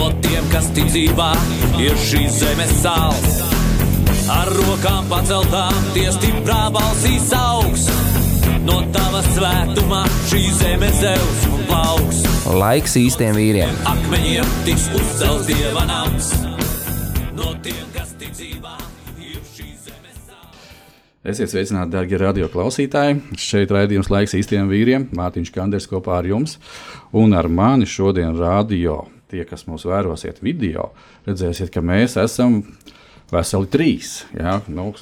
[0.00, 1.26] No tiem, kas tic dzīvā,
[1.84, 3.34] ir šīs zemes sāls.
[4.32, 7.84] Ar rokām paceltām, tie stiprā balsīs augs.
[8.64, 9.98] No tava svētumā
[10.30, 12.22] šī zeme zeus un plauks.
[12.48, 13.76] Laiks īstiem vīriem.
[13.92, 16.32] Akmeņiem tiks uzcelts dieva nams.
[17.36, 18.80] No tiem, kas tic dzīvā,
[19.20, 20.66] ir šīs zemes sāls.
[21.28, 23.20] Esiet sveicināti, darbie radioklausītāji.
[23.36, 25.10] Šeit raidījums laiks īstiem vīriem.
[25.12, 26.56] Mārtiņš Kanders kopā ar jums.
[27.12, 29.02] Un ar mani šodien radio.
[29.30, 30.90] Tie, kas mūs vērosiet video,
[31.28, 32.64] redzēsiet, ka mēs esam
[33.30, 34.16] veseli trīs.
[34.34, 34.58] Ja?
[34.68, 34.92] Nu,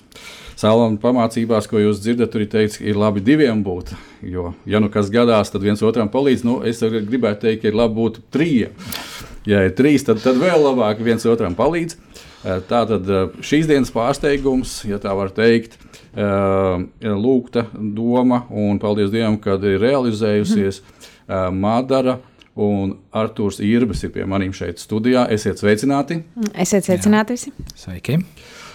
[0.59, 3.93] Salām pamācībās, ko jūs dzirdat, tur ir teikts, ir labi diviem būt.
[4.27, 6.43] Jo, ja nu kas gadās, tad viens otram palīdz.
[6.43, 8.75] Nu, es gribētu teikt, ka ir labi būt trījiem.
[9.47, 11.95] Ja ir trīs, tad, tad vēl labāk viens otram palīdz.
[12.47, 15.79] Eh, Tātad eh, šīs dienas pārsteigums, ja tā var teikt,
[16.15, 20.83] eh, lūgta doma, un paldies Dievam, kad ir realizējusies
[21.53, 22.15] Madara.
[22.59, 25.28] Un Arthurs Irbis ir pie maniem šeit studijā.
[25.31, 26.17] Esiet sveicināti!
[26.59, 27.53] Esiet sveicināti visi!
[27.78, 28.17] Sveiki!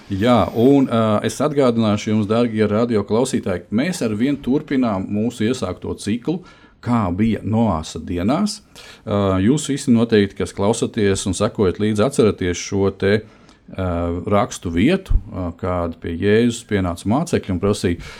[0.07, 5.97] Jā, un uh, es atgādināšu jums, darbie radioklausītāji, ka mēs ar vienu turpinām mūsu iesākto
[5.99, 6.37] ciklu,
[6.83, 8.61] kā bija Noāsa dienās.
[9.03, 15.15] Uh, jūs visi noteikti, kas klausāties un sekojat līdzi, atceraties šo te uh, rakstu vietu,
[15.27, 18.13] uh, kāda pie Jēzus pienāca mācekļi un prasīja,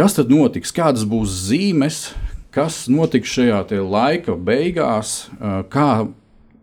[0.00, 2.06] kas tad notiks, kādas būs zīmes,
[2.54, 5.26] kas notiks šajā laika beigās,
[5.72, 5.90] kā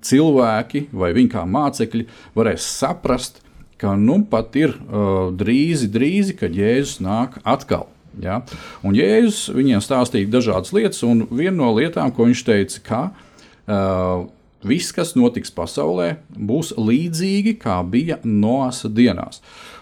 [0.02, 3.42] cilvēki vai viņi kā mācekļi varēs saprast,
[3.82, 4.76] ka nu pat ir
[5.38, 7.88] drīzi, drīzi, kad Jēzus nāk atkal.
[8.22, 8.42] Ja?
[8.86, 14.28] Un Jēzus viņiem stāstīja dažādas lietas, un viena no lietām, ko viņš teica, ka uh,
[14.68, 19.42] viss, kas notiks pasaulē, būs līdzīgi kā bija Noāsa dienās.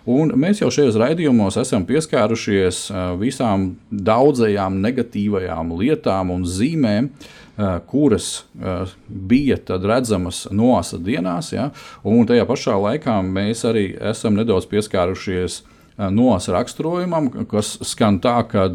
[0.09, 7.75] Un mēs jau šajos raidījumos esam pieskārušies uh, visām daudzajām negatīvajām lietām un zīmēm, uh,
[7.89, 11.51] kuras uh, bija redzamas Noāsa dienās.
[11.53, 11.69] Ja?
[12.07, 15.61] Un tajā pašā laikā mēs arī esam nedaudz pieskārušies
[15.99, 18.69] Noāsa raksturojumam, kas skan tā, ka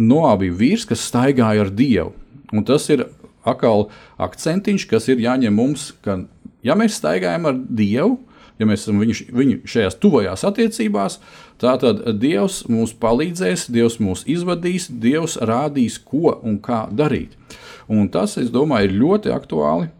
[0.00, 2.14] Noā bija vīrs, kas staigāja ar Dievu.
[2.54, 3.04] Un tas ir
[3.44, 3.88] atkal
[4.22, 6.22] akcentiņš, kas ir jāņem mums, ka
[6.64, 8.18] ja mēs staigājam ar Dievu,
[8.58, 11.18] ja mēs esam viņu, viņu šajās tuvajās attiecībās,
[11.62, 11.84] tad
[12.20, 17.36] Dievs mums palīdzēs, Dievs mūs izvadīs, Dievs rādīs, ko un kā darīt.
[17.90, 19.90] Un tas, es domāju, ir ļoti aktuāli.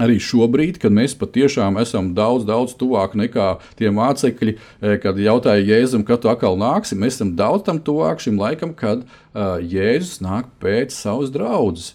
[0.00, 4.56] Arī šobrīd, kad mēs patiešām esam daudz, daudz tuvāk nekā tie mācekļi,
[5.02, 9.04] kad jautāja Jēzum, kad tu atkal nāksi, mēs esam daudz tam tuvāk šim laikam, kad
[9.04, 11.92] uh, Jēzus nāk pēc savas draudzes.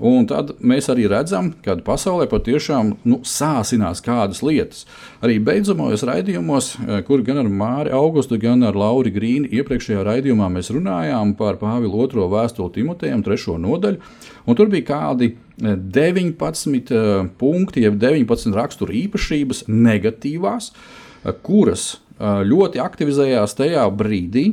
[0.00, 4.86] Un tad mēs arī redzam, ka pasaulē patiešām nu, sāsinās kādas lietas.
[5.22, 6.72] Arī beidzamajos raidījumos,
[7.06, 12.02] kur gan ar Māri Augustu, gan ar Lauri Grīnu iepriekšējā raidījumā mēs runājām par Pāvilu
[12.02, 14.00] otro vēstuli Timotejam, trešo nodaļu,
[14.46, 22.78] un tur bija kādi 19 uh, punkti, jeb 19 rakstura īpašības, negatīvās, uh, kuras ļoti
[22.78, 24.52] aktivizējās tajā brīdī,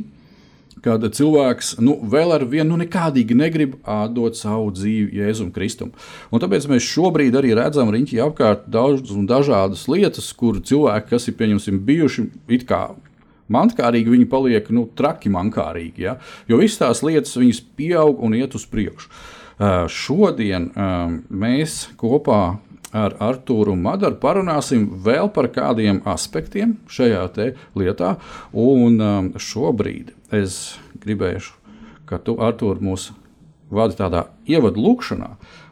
[0.84, 3.76] kad cilvēks nu, vēl ar vienu nu, nekādīgi negrib
[4.14, 5.92] dot savu dzīvi Jēzum Kristum.
[6.32, 11.28] Un tāpēc mēs šobrīd arī redzam riņķī apkārt daudz un dažādas lietas, kur cilvēki, kas
[11.28, 12.86] ir pieņemsim, bijuši it kā
[13.50, 16.06] mankārīgi, viņi paliek nu, traki mankārīgi.
[16.06, 16.16] Ja?
[16.48, 19.10] Jo visas tās lietas viņas pieaug un iet uz priekšu.
[19.60, 22.56] Uh, šodien uh, mēs kopā
[22.96, 27.26] ar Arthuru Madaru parunāsim vēl par kādiem aspektiem šajā
[27.76, 28.14] lietā.
[28.56, 31.52] Un um, šobrīd es gribēšu,
[32.08, 33.10] ka tu, Artur, mūs
[33.70, 35.28] vadi tādā ievadu lūkšanā,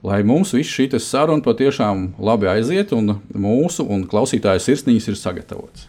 [0.06, 5.88] lai mums viss šī saruna patiešām labi aiziet un mūsu un klausītāju sirsniņas ir sagatavotas.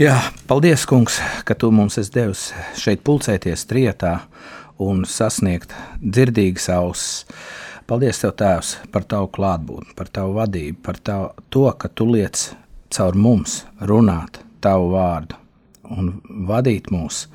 [0.00, 0.16] Jā,
[0.48, 2.48] paldies, kungs, ka tu mums esi devis
[2.80, 4.22] šeit pulcēties trietā
[4.78, 7.26] un sasniegt dzirdīgas ausis.
[7.86, 12.46] Paldies, Tev, Tēvs, par Tavu klātbūtni, par Tavu vadību, par tavu, to, ka Tu liec
[12.94, 15.36] caur mums runāt Tavu vārdu
[15.92, 16.12] un
[16.48, 17.26] vadīt mūs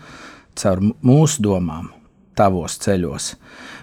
[0.57, 1.91] caur mūsu domām,
[2.37, 3.31] Tavos ceļos.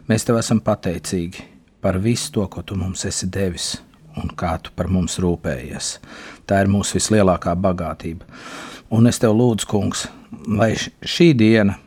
[0.08, 1.46] Mēs Tev esam pateicīgi
[1.84, 3.74] par visu to, ko Tu mums esi devis
[4.18, 5.98] un kā Tu par mums rūpējies.
[6.46, 8.26] Tā ir mūsu vislielākā bagātība.
[8.94, 10.06] Un es Tev lūdzu, Kungs,
[10.46, 11.78] lai šī diena,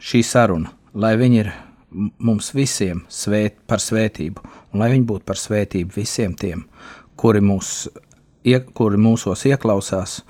[0.00, 1.52] šī saruna lai viņi ir
[2.18, 6.64] mums visiem svēt, par svētību, un lai viņi būtu par svētību visiem tiem,
[7.16, 7.88] kuri mūs
[8.46, 10.20] ie, kuri mūsos ieklausās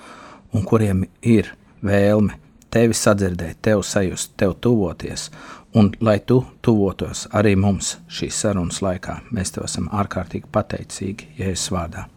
[0.55, 1.53] un kuriem ir
[1.85, 2.39] vēlme
[2.73, 5.31] tevi sadzirdēt, tev sajust, tev tuvoties.
[5.77, 11.71] Un lai tu tuvotos arī mums šīs sarunas laikā, mēs tev esam ārkārtīgi pateicīgi Jēzus
[11.77, 12.09] vārdā.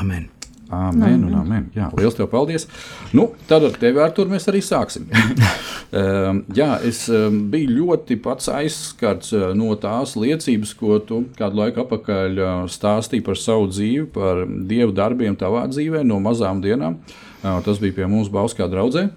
[0.00, 0.39] Amen!
[0.70, 1.64] Amen, un amen.
[1.74, 2.68] Jā, liels tev paldies.
[3.16, 5.08] Nu, tad ar tevi ar mēs arī sāksim.
[5.10, 11.58] um, jā, es um, biju ļoti pats aizskarts uh, no tās liecības, ko tu kādu
[11.64, 17.00] laiku atpakaļ uh, stāstīji par savu dzīvi, par dievu darbiem tavā dzīvē no mazām dienām.
[17.40, 19.08] Uh, tas bija pie mums Bauskā draudzē.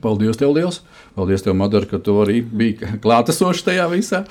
[0.00, 0.80] Paldies, tev liels!
[1.16, 4.24] Paldies, tev, Madara, ka tu arī biji klātesošs tajā visā.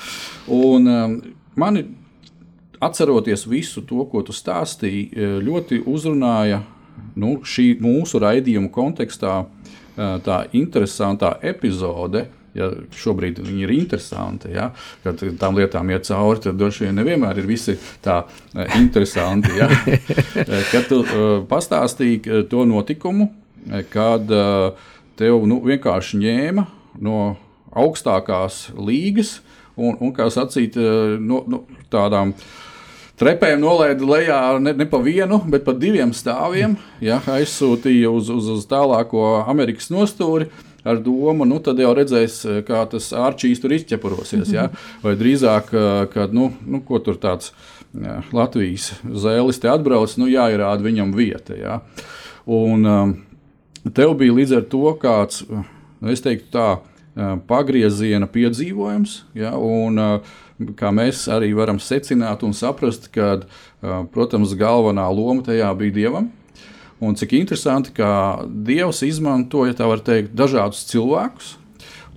[0.49, 1.17] Un, um,
[1.59, 1.85] mani
[2.79, 6.63] atceroties visu to, ko tu stāstīji, e, ļoti uzrunāja
[7.19, 12.27] nu, šī mūsu raidījuma kontekstā e, tā interesantā epizode.
[12.57, 14.71] Ja šobrīd viņi ir interesanti, ja,
[15.03, 18.23] kad tām lietām iet cauri, tad droši vien nevienmēr ir visi tā
[18.55, 19.53] e, interesanti.
[19.59, 19.67] Ja.
[20.71, 21.03] Kad tu
[21.49, 23.29] pastāstīji to notikumu,
[23.93, 24.31] kad
[25.19, 26.65] tev nu, vienkārši ņēma
[27.05, 27.19] no
[27.69, 29.35] augstākās līgas
[29.77, 30.79] un, un kā sacīt,
[31.21, 31.61] no, no
[31.93, 32.68] tādām uh,
[33.19, 36.77] Trepēm nolaida lejā ne, ne pa vienu, bet pa diviem stāviem.
[37.03, 40.47] Ja, aizsūtīja uz, uz, uz tālāko Amerikas nostūri
[40.87, 44.53] ar domu, nu tad jau redzēs, kā tas ārčīs tur izķepurosies.
[44.55, 44.69] Ja?
[45.03, 45.73] Vai drīzāk,
[46.13, 47.51] kad nu, nu, ko tur tāds
[47.91, 51.59] ja, Latvijas zēlis te atbrauc, nu jāierāda viņam vieta.
[51.59, 51.81] Ja?
[52.47, 53.15] Un um,
[53.83, 55.43] tev bija līdz ar to kāds,
[56.07, 56.69] es teiktu tā,
[57.51, 59.25] pagrieziena piedzīvojums.
[59.35, 59.57] Ja?
[59.59, 60.37] Un, uh,
[60.79, 63.39] kā mēs arī varam secināt un saprast, ka,
[64.13, 66.29] protams, galvenā loma tajā bija dievam.
[66.99, 69.73] Un cik interesanti, ka Dievs izmantoja,
[70.03, 71.53] teikt, dažādus cilvēkus.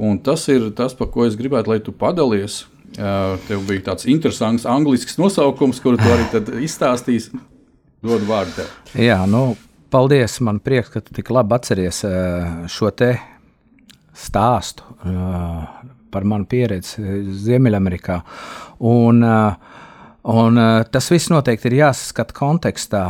[0.03, 2.65] Un tas ir tas, par ko es gribētu, lai tu padalies.
[2.93, 7.39] Tev bija tāds interesants angļuisks nosaukums, kuru tu arī izstāstīsi.
[8.03, 8.73] Dod vārdu tev.
[8.99, 9.53] Jā, nu,
[9.95, 10.41] paldies.
[10.43, 12.03] Man prieks, ka tu tik labi atceries
[12.75, 13.15] šo te
[14.19, 14.83] stāstu
[16.13, 18.23] par manu pieredzi eh, Ziemeļamerikā.
[18.93, 19.79] Un, uh,
[20.23, 23.01] Un, uh, tas viss noteikti ir jāsaskata kontekstā.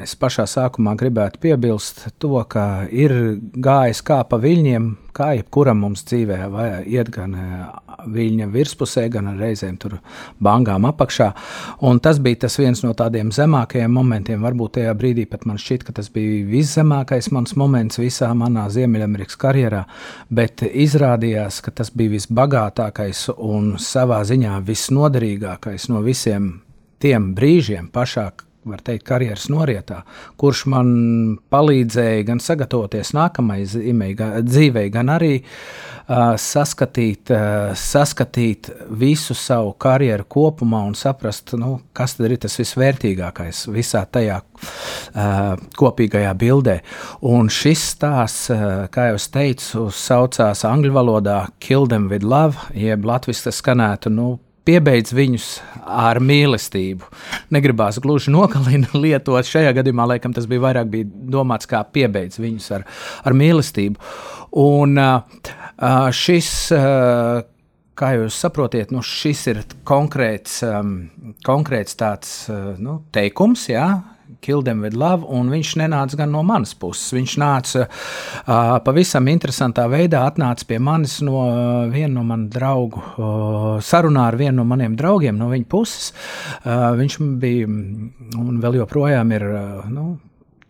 [0.00, 3.12] Es pašā sākumā gribētu piebilst to, ka ir
[3.52, 4.86] gājis kā pa viļņiem,
[5.16, 7.36] kā jebkuram mums dzīvē, vai iet gan
[8.12, 9.98] viļņa virspusē, gan reizēm tur
[10.42, 11.28] bangām apakšā.
[11.88, 14.42] Un tas bija tas viens no tādiem zemākajiem momentiem.
[14.44, 19.38] Varbūt tajā brīdī pat man šķiet, ka tas bija viszemākais mans moments visā manā Ziemeļamerikas
[19.40, 19.84] karjerā,
[20.30, 26.54] bet izrādījās, ka tas bija visbagātākais un savā ziņā visnoderīgākais no visiem
[27.02, 28.30] tiem brīžiem pašā
[28.68, 30.02] var teikt, karjeras norietā,
[30.40, 30.90] kurš man
[31.52, 33.82] palīdzēja gan sagatavoties nākamajai
[34.46, 38.70] dzīvei, gan arī uh, saskatīt, uh, saskatīt
[39.00, 45.42] visu savu karjeru kopumā un saprast, nu, kas ir tas visvērtīgākais visā tajā uh,
[45.78, 46.78] kopīgajā bildē.
[47.32, 53.06] Un šis stāsts, uh, kā jau teicu, saucās angļu valodā Kill them with love, jeb
[53.06, 54.38] tas skanētu, nu,
[54.68, 55.48] piebeidz viņus
[55.82, 57.08] ar mīlestību.
[57.54, 59.48] Negribās gluži nokalināt, lietot.
[59.48, 62.86] Šajā gadījumā, laikam, tas bija vairāk bija domāts kā piebeidz viņus ar,
[63.24, 64.12] ar mīlestību.
[64.62, 64.98] Un
[66.14, 66.50] šis,
[67.98, 70.60] kā jūs saprotat, nu, šis ir konkrēts,
[71.46, 72.34] konkrēts tāds
[72.82, 73.86] nu, teikums, jā,
[74.42, 77.12] Kill them with love, un viņš nenāca gan no manas puses.
[77.14, 82.98] Viņš nāca uh, pavisam interesantā veidā, atnāca pie manis no uh, viena no manu draugu,
[82.98, 86.10] uh, sarunā ar vienu no maniem draugiem no viņa puses.
[86.64, 90.08] Uh, viņš bija un vēl joprojām ir uh, nu,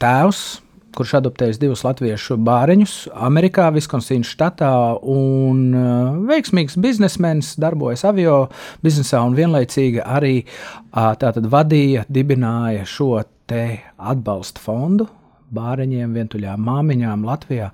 [0.03, 0.45] tēvs
[0.93, 8.37] kurš adoptējis divus latviešu bāriņus Amerikā, Viskonsīnas štatā, un uh, veiksmīgs biznesmenis, darbojas avio
[8.85, 13.15] biznesā un vienlaicīgi arī uh, vadīja, dibināja šo
[13.51, 13.65] te
[13.99, 15.09] atbalsta fondu
[15.53, 17.69] bāriņiem, vientuļām māmiņām Latvijā.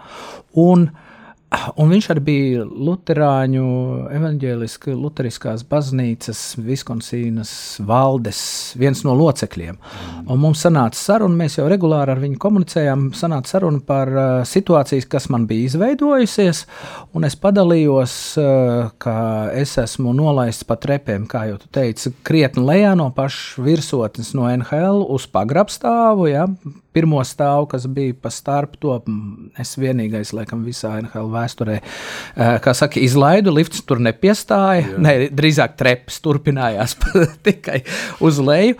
[0.58, 1.07] Un, uh,
[1.48, 3.68] Un viņš arī bija Lutāņu
[4.12, 7.52] evanģēliskās, Lutheriskās baznīcas, Viskonsīnas
[7.88, 8.40] valdes
[8.76, 9.78] viens no locekļiem.
[10.28, 15.08] Un mums sanāca saruna, mēs jau regulāri ar viņu komunicējām, sanāca saruna par uh, situācijas,
[15.08, 16.66] kas man bija izveidojusies,
[17.16, 19.16] un es padalījos, uh, ka
[19.56, 24.50] es esmu nolaists pa trepēm, kā jau tu teici, krietni lejā no pašas virsotnes no
[24.52, 26.44] NHL uz pagrabstāvu, ja,
[26.98, 28.98] pirmo stāvu, kas bija pa starpu to,
[29.60, 31.78] es vienīgais, laikam, visā NHL vēsturē,
[32.64, 35.00] kā saka, izlaidu, lifts tur nepiestāja, Jā.
[35.02, 36.96] ne, drīzāk trepas turpinājās
[37.46, 37.80] tikai
[38.24, 38.78] uz leju,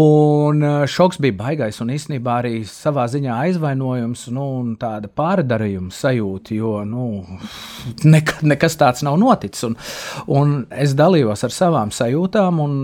[0.00, 6.56] un šoks bija baigais, un īstenībā arī savā ziņā aizvainojums, nu, un tāda pārdarījuma sajūta,
[6.58, 7.06] jo, nu,
[8.04, 9.78] nekad, nekas tāds nav noticis, un,
[10.30, 12.74] un es dalījos ar savām sajūtām, un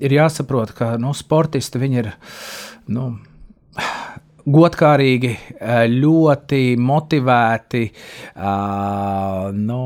[0.00, 2.12] ir jāsaprot, ka, nu, sportisti, viņi ir,
[2.96, 3.10] nu,
[4.46, 7.82] godkārīgi, uh, ļoti motivēti.
[8.36, 9.82] Uh, nu,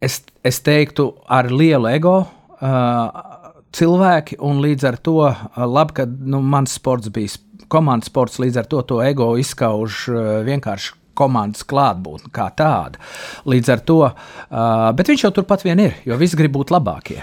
[0.00, 2.16] es, es teiktu, ar lielu ego.
[2.62, 3.08] Uh,
[3.72, 5.18] cilvēki, un līdz ar to
[5.56, 7.40] labi, ka nu, mans sports bija
[7.72, 10.04] komandas sports, līdz ar to to ego izskauž
[10.44, 13.00] vienkārši komandas klātbūtne kā tāda.
[13.48, 17.20] Līdz ar to, uh, bet viņš jau turpat vien ir, jo visi grib būt labākie.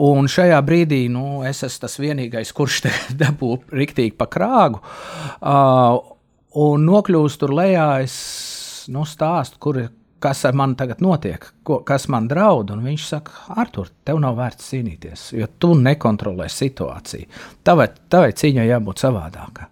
[0.00, 2.82] Un šajā brīdī nu, es esmu tas vienīgais, kurš
[3.20, 6.00] dabū riktīgi pa krāgu uh,
[6.60, 7.88] un nokļūst tur lejā.
[8.04, 8.18] Es
[8.90, 9.80] nu, stāstu, kur,
[10.20, 12.72] kas ar mani tagad notiek, ko, kas man draud.
[12.74, 17.28] Un viņš saka, Artur, tev nav vērts cīnīties, jo tu nekontrolē situāciju.
[17.66, 19.70] Tavai, tavai cīņai jābūt savādākai.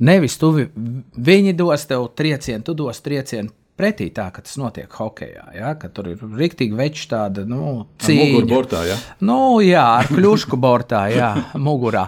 [0.00, 5.46] Nevis tu viņi dos tev triecienu, tu dos triecienu pretī tā, ka tas notiek hokeja.
[5.56, 5.72] Ja?
[5.94, 8.44] Tur ir rīktīgi veči tāda nu, cīņa.
[8.50, 8.96] Bortā, ja?
[9.24, 11.30] nu, jā, ar kļušku bortā, jā,
[11.66, 12.06] mugurā.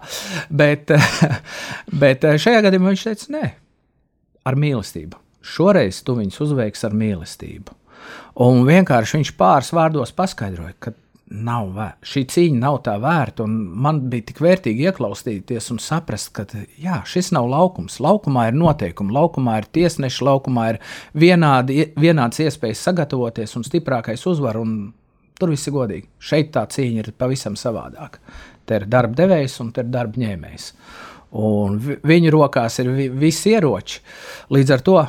[0.53, 0.93] Bet,
[2.03, 3.53] bet šajā gadījumā viņš teica, nē,
[4.49, 5.21] ar mīlestību.
[5.43, 7.79] Šoreiz tu viņus uzveiks ar mīlestību.
[8.43, 10.93] Un vienkārši viņš pāris vārdos paskaidroja, ka
[11.33, 12.07] nav vērta.
[12.07, 16.45] Šī cīņa nav tā vērta, un man bija tik vērtīgi ieklausīties un saprast, ka
[16.81, 17.99] jā, šis nav laukums.
[18.05, 20.81] Laukumā ir noteikumi, laukumā ir tiesneši, laukumā ir
[21.19, 24.61] vienādi, vienāds iespējas sagatavoties un stiprākais uzvar.
[24.61, 24.93] Un
[25.39, 26.09] tur viss ir godīgi.
[26.23, 28.21] Šeit tā cīņa ir pavisam savādāka.
[28.69, 30.69] Te ir darba devējs un te ir darba ņēmējs.
[31.43, 34.03] Un viņu rokās ir vi visi ieroči.
[34.53, 35.01] Līdz ar to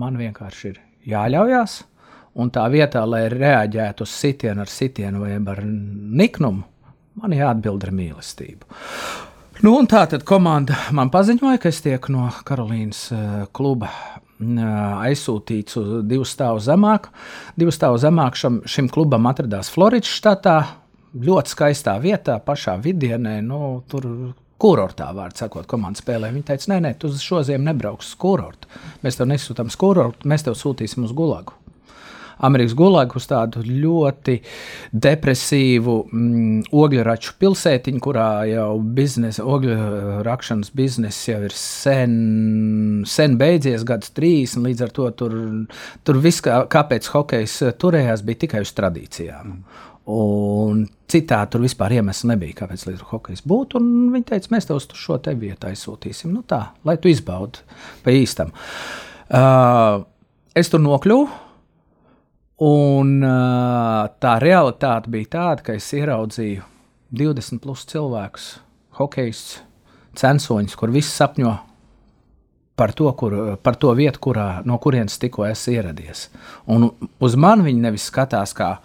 [0.00, 1.80] man vienkārši ir jāļaujās
[2.34, 6.64] Un tā vietā, lai reaģētu uz sitienu ar sitienu vai ar niknumu,
[7.22, 8.80] man jāatbild ar mīlestību.
[9.62, 14.64] Nu, tā tad komanda man paziņoja, ka es tieku no Karolīnas uh, kluba uh,
[15.06, 17.06] aizsūtīts uz divu stāvu zemāk.
[17.54, 20.56] Divu stāvu zemāk šam, šim klubam atradās Floridas štatā,
[21.14, 23.38] ļoti skaistā vietā, pašā vidienē.
[23.46, 24.10] Nu, tur
[24.58, 26.32] kurortā, vārds sakot, komanda spēlē.
[26.34, 28.70] Viņi teica, nē, nē, tu uz šo ziemu nebrauks uz kurortu.
[29.06, 31.54] Mēs tev nesūtām uz kurortu, mēs tev sūtīsim uz gulagu.
[32.38, 34.38] Amerikas Gulagu uz tādu ļoti
[34.92, 39.78] depresīvu mm, ogļraču pilsētiņu, kurā jau biznesa, ogļu
[40.26, 42.14] rakšanas biznesa jau ir sen,
[43.08, 44.64] sen beidzies, gadus 30.
[44.64, 45.38] Līdz ar to tur,
[46.04, 49.58] tur viss, kā, kāpēc hokejs turējās, bija tikai uz tradīcijām.
[50.14, 53.80] Un citādi tur vispār iemesls nebija, kāpēc līdz hokejs būtu.
[54.12, 56.34] Viņi teica, mēs tev uz šo te vietu aizsūtīsim.
[56.34, 57.64] Nu tā, lai tu izbaudi
[58.04, 58.52] pa īstam.
[59.32, 60.04] Uh,
[60.52, 61.43] es tur nokļuvu.
[62.62, 63.18] Un
[64.22, 66.62] tā realitāte bija tāda, ka es ieraudzīju
[67.14, 68.44] 20 plus cilvēkus,
[68.98, 69.40] hokejus,
[70.14, 71.54] censoņus, kur visi sapņo
[72.78, 76.28] par to, kur, par to vietu, kurā, no kurienes tikko esmu ieradies.
[76.70, 78.76] Un uz mani viņi nevis skatās kā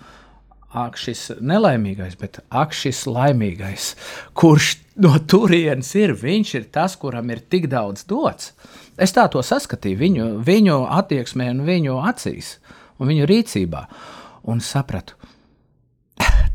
[0.70, 3.94] ak, šis nelaimīgais, bet ak, šis laimīgais,
[4.38, 6.14] kurš no turienes ir.
[6.18, 8.56] Viņš ir tas, kuram ir tik daudz dots.
[8.98, 12.58] Es tā to saskatīju viņu, viņu attieksmē un viņu acīs.
[12.58, 13.84] Uh, un viņu rīcībā.
[14.50, 15.18] Un sapratu,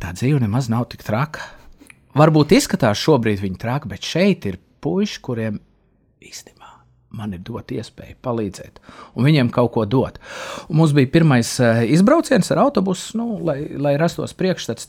[0.03, 1.45] tā dzīve nemaz nav tik traka.
[2.15, 5.59] Varbūt izskatās šobrīd viņa traka, bet šeit ir puiši, kuriem
[6.23, 6.55] īstenībā
[7.15, 8.81] man ir dot iespēju palīdzēt,
[9.15, 10.19] un viņiem kaut ko dot.
[10.69, 14.89] Un mums bija pirmais uh, izbrauciens ar autobusu, nu, lai, lai rastos priekšstats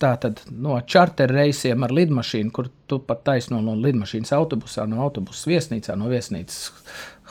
[0.51, 5.97] no čarter reisiem ar lidmašīnu, kur tu pat taisno no lidmašīnas autobusā, no autobusa viesnīcā,
[6.00, 6.71] no viesnīcas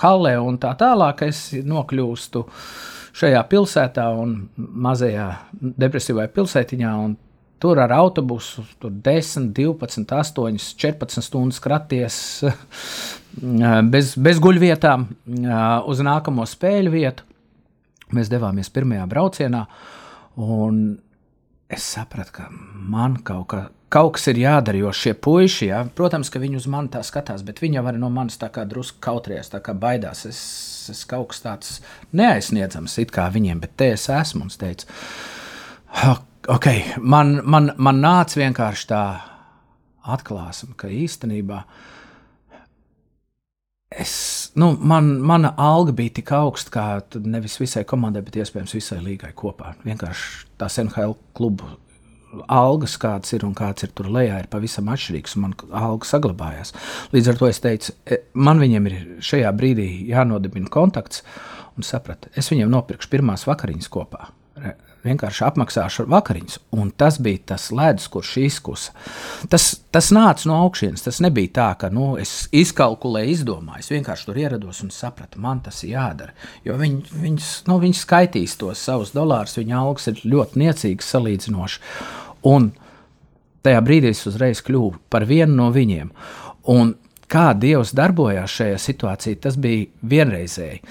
[0.02, 1.26] hallē un tā tālāk.
[1.28, 2.44] Es nokļūstu
[3.14, 5.28] šajā pilsētā un mazajā
[5.60, 6.94] depresīvajā pilsētiņā.
[7.64, 12.16] Tur ar autobusu tur 10, 12, 8, 14 stundas kraties
[13.94, 15.06] bez, bez guļvietām
[15.88, 17.30] uz nākamo spēļu vietu.
[18.14, 19.62] Mēs devāmies pirmajā braucienā,
[20.44, 20.82] un
[21.72, 23.62] es sapratu, ka man kaut, ka,
[23.94, 27.46] kaut kas ir jādara, jo šie puiši, ja, protams, ka viņi uz mani tā skatās,
[27.46, 30.26] bet viņi jau no manis tā kā drusku kautrējas, tā kā baidās.
[30.28, 30.40] Es
[30.92, 31.72] es kaut kas tāds
[32.16, 34.88] neaizsniedzams it kā viņiem, bet te es esmu un es teicu,
[36.50, 36.68] ok,
[37.00, 39.02] man, man, man nāca vienkārši tā
[40.14, 41.62] atklāsme, ka īstenībā
[43.94, 44.16] es,
[44.58, 49.30] nu, man, mana alga bija tik augsta, kā nevis visai komandai, bet iespējams visai līgai
[49.38, 49.76] kopā.
[49.86, 51.70] Vienkārši tās NHL klubu
[52.52, 56.74] algas, kādas ir un kāds ir tur lejā, ir pavisam atšķirīgs, man alga saglabājās.
[57.14, 61.24] Līdz ar to es teicu, e, man viņiem ir šajā brīdī jānodibina kontakts,
[61.74, 64.30] un sapratu, es viņiem nopirkšu pirmās vakariņas kopā
[65.04, 66.58] vienkārši apmaksāšu vakariņas.
[66.78, 68.94] Un tas bija tas ledus, kurš izkusa.
[69.52, 71.04] Tas, tas nāca no augšas.
[71.04, 73.84] Tas nebija tā, ka nu, es izkalkulēju, izdomāju.
[73.84, 76.34] Es vienkārši tur ierados un sapratu, man tas ir jādara.
[76.66, 81.82] Jo viņi, viņas, nu, viņi skaitīs tos savus dolārus, viņa algas ir ļoti niecīgas salīdzinoši.
[82.50, 82.72] Un
[83.64, 86.10] tajā brīdī es uzreiz kļuvu par vienu no viņiem.
[86.74, 86.94] Un
[87.30, 90.82] kā Dievs darbojās šajā situācijā, tas bija vienreizēji.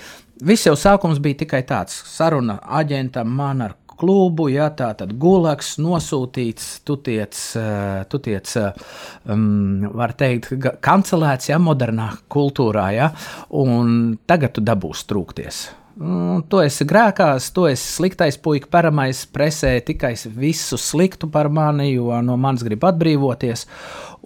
[0.43, 5.77] Viss jau sākums bija tikai tāds saruna aģentam, man ar klubu, ja tā tad gulaks
[5.81, 10.51] nosūtīts, tu tiec, eh, tu tiec um, var teikt,
[10.83, 13.11] kancelēts, ja modernā kultūrā, ja,
[13.49, 15.63] un tagad tu dabūsi trūkties.
[15.93, 21.91] Mm, tu esi grēkās, tu esi sliktais puika, paramais presē tikai visu sliktu par mani,
[21.93, 23.67] jo no manis grib atbrīvoties.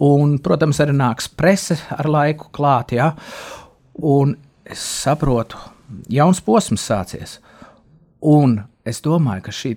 [0.07, 3.12] Un, protams, arī nāks prese ar laiku klāt, ja?
[3.97, 5.59] un es saprotu,
[6.13, 7.38] jauns posms sācies.
[8.21, 9.74] Un es domāju, ka šī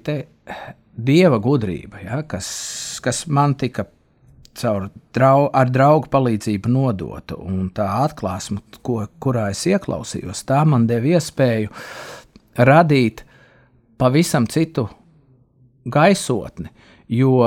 [1.00, 2.50] dieva gudrība, ja, kas,
[3.02, 3.86] kas man tika
[4.60, 10.86] caur drau, ar draugu palīdzību nodota, un tā atklāsme, ko, kurā es ieklausījos, tā man
[10.90, 11.72] deva iespēju
[12.60, 13.24] radīt
[14.00, 14.88] pavisam citu
[15.90, 16.70] gaisotni,
[17.08, 17.40] jo,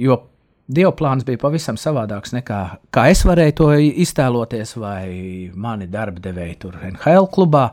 [0.00, 0.22] jo
[0.66, 2.60] Dieva plāns bija pavisam savādāks nekā
[2.90, 3.68] kā es varēju to
[4.02, 5.06] iztēloties, vai
[5.54, 7.68] mani darba devēji tur NHL klubā.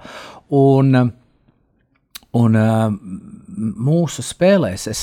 [0.54, 0.94] Un,
[2.38, 2.60] un
[3.88, 5.02] mūsu spēlēs es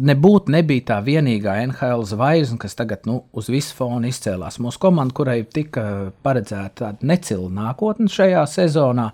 [0.00, 4.60] nebūtu nebija tā vienīgā NHL zvaigzne, kas tagad nu, uz visu fonu izcēlās.
[4.62, 5.84] Mūsu komanda, kurai tika
[6.24, 9.10] paredzēta tāda necila nākotne šajā sezonā,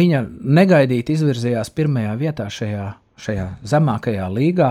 [0.00, 0.24] viņa
[0.60, 2.88] negaidīti izvirzījās pirmajā vietā šajā
[3.20, 4.70] šajā zemākajā līgā.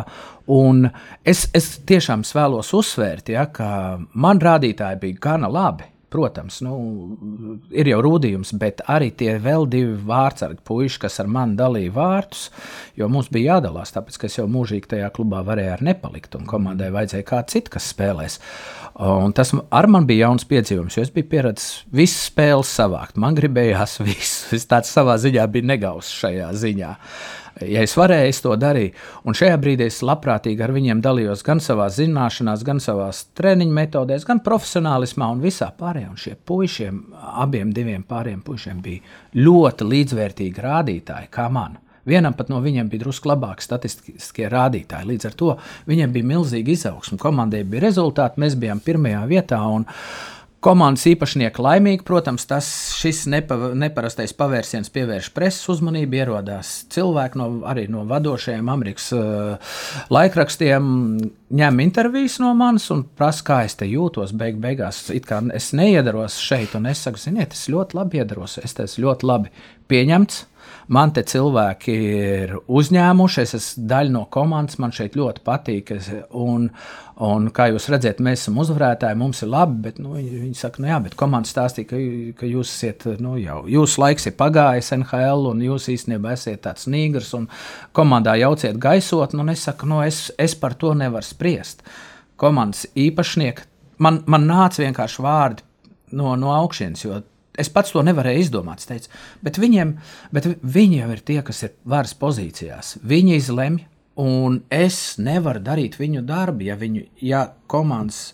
[1.21, 5.85] Es, es tiešām vēlos uzsvērt, ja, ka man rādītāji bija gana labi.
[6.09, 6.75] Protams, nu,
[7.69, 12.47] ir jau rūdījums, bet arī tie vēl divi vārdsargi puiši, kas ar mani dalīja vārtus,
[12.97, 16.49] jo mums bija jādalās, tāpēc, ka es jau mūžīgi tajā klubā varēju ar nepalikt, un
[16.49, 18.39] komandai vajadzēja kāds cits, kas spēlēs.
[18.99, 23.19] Un tas ar man bija jauns piedzīvums, jo es biju pieredzējis visas spēles savākt.
[23.21, 24.55] Man gribējās visu.
[24.57, 26.95] Es tāds savā ziņā biju negauss šajā ziņā.
[26.95, 28.93] Uh, Ja es varēju, es to darīju.
[29.27, 34.27] Un šajā brīdī es labprātīgi ar viņiem dalījos gan savā zināšanās, gan savā treniņu metodēs,
[34.27, 36.13] gan profesionālismā un visā pārējā.
[36.13, 37.03] Un šie puišiem,
[37.43, 41.77] abiem diviem pārējiem puišiem bija ļoti līdzvērtīgi rādītāji kā man.
[42.09, 45.11] Vienam pat no viņiem bija drusku labāki statistiskie rādītāji.
[45.11, 45.53] Līdz ar to
[45.89, 47.19] viņiem bija milzīga izaugsme.
[47.21, 49.59] Komandai bija rezultāti, mēs bijām pirmajā vietā.
[49.67, 52.67] Un, uh, Komandas īpašnieki laimīgi, protams, tas
[52.99, 59.77] šis nepa, neparastais pavērsiens pievērš preses uzmanību, ierodās cilvēki no, arī no vadošajiem Amerikas uh,
[60.11, 60.89] laikrakstiem,
[61.61, 64.35] ņem intervijas no manis un prasa, kā es te jūtos.
[64.35, 69.07] Beig, beigās es neiedaros šeit, un es saku, ziniet, es ļoti labi iedaros, es esmu
[69.07, 69.55] ļoti labi
[69.87, 70.43] pieņemts.
[70.89, 75.91] Man te cilvēki ir uzņēmuši, es esmu daļa no komandas, man šeit ļoti patīk.
[75.93, 76.65] Es, un,
[77.21, 80.81] un, kā jūs redzat, mēs esam uzvarētāji, mums ir labi, bet nu, viņi, viņi saka,
[80.81, 82.01] nu jā, bet komanda stāstīja, ka,
[82.41, 86.89] ka jūs esat, nu jau, jūsu laiks ir pagājis NHL, un jūs īstenībā esat tāds
[86.89, 87.45] nīgrs, un
[87.93, 91.85] komandā jauciet gaisotni, un es saku, nu es, es par to nevaru spriest.
[92.41, 93.69] Komandas īpašnieki,
[94.01, 95.69] man, man nāca vienkārši vārdi
[96.17, 97.21] no, no augšas, jo
[97.59, 98.83] Es pats to nevarēju izdomāt.
[98.87, 99.11] Teicu,
[99.45, 99.95] bet, viņiem,
[100.35, 102.97] bet viņi jau ir tie, kas ir varas pozīcijās.
[103.09, 103.81] Viņi izlemj,
[104.21, 108.33] un es nevaru darīt viņu darbu, ja, viņu, ja komandas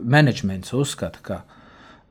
[0.00, 1.40] menedžments uzskata, ka,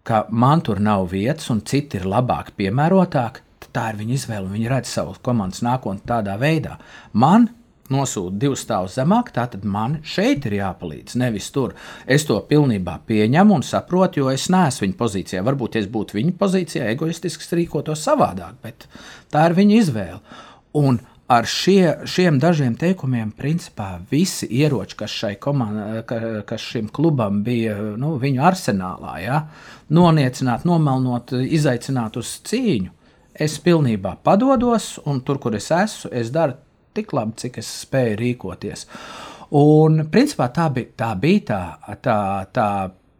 [0.03, 3.45] ka man tur nav vietas un citi ir labāk, piemērotāki.
[3.69, 4.49] Tā ir viņa izvēle.
[4.49, 6.79] Viņi redz savu komandas nākotni tādā veidā.
[7.13, 7.45] Man
[7.93, 11.75] nosūta divus stāvus zemāk, tad man šeit ir jāpalīdz, nevis tur.
[12.05, 15.45] Es to pilnībā pieņemu un saprotu, jo es neesmu viņa pozīcijā.
[15.45, 18.89] Varbūt, es būtu viņa pozīcijā, egoistiski rīkotos savādāk, bet
[19.33, 20.19] tā ir viņa izvēle.
[20.79, 27.43] Un ar šie, šiem dažiem teikumiem, principā visi ieroči, kas, komanda, ka, kas šim klubam
[27.45, 29.43] bija nu, viņu arsenālā, ja,
[29.93, 32.95] noniecināt, nomelnot, izaicināt uz cīņu,
[33.39, 36.57] es pilnībā padodos, un tur, kur es esmu, es daru
[36.99, 38.85] tik labi, cik es spēju rīkoties.
[39.57, 41.61] Un principā tā bija tā, bija tā,
[42.05, 42.19] tā,
[42.53, 42.69] tā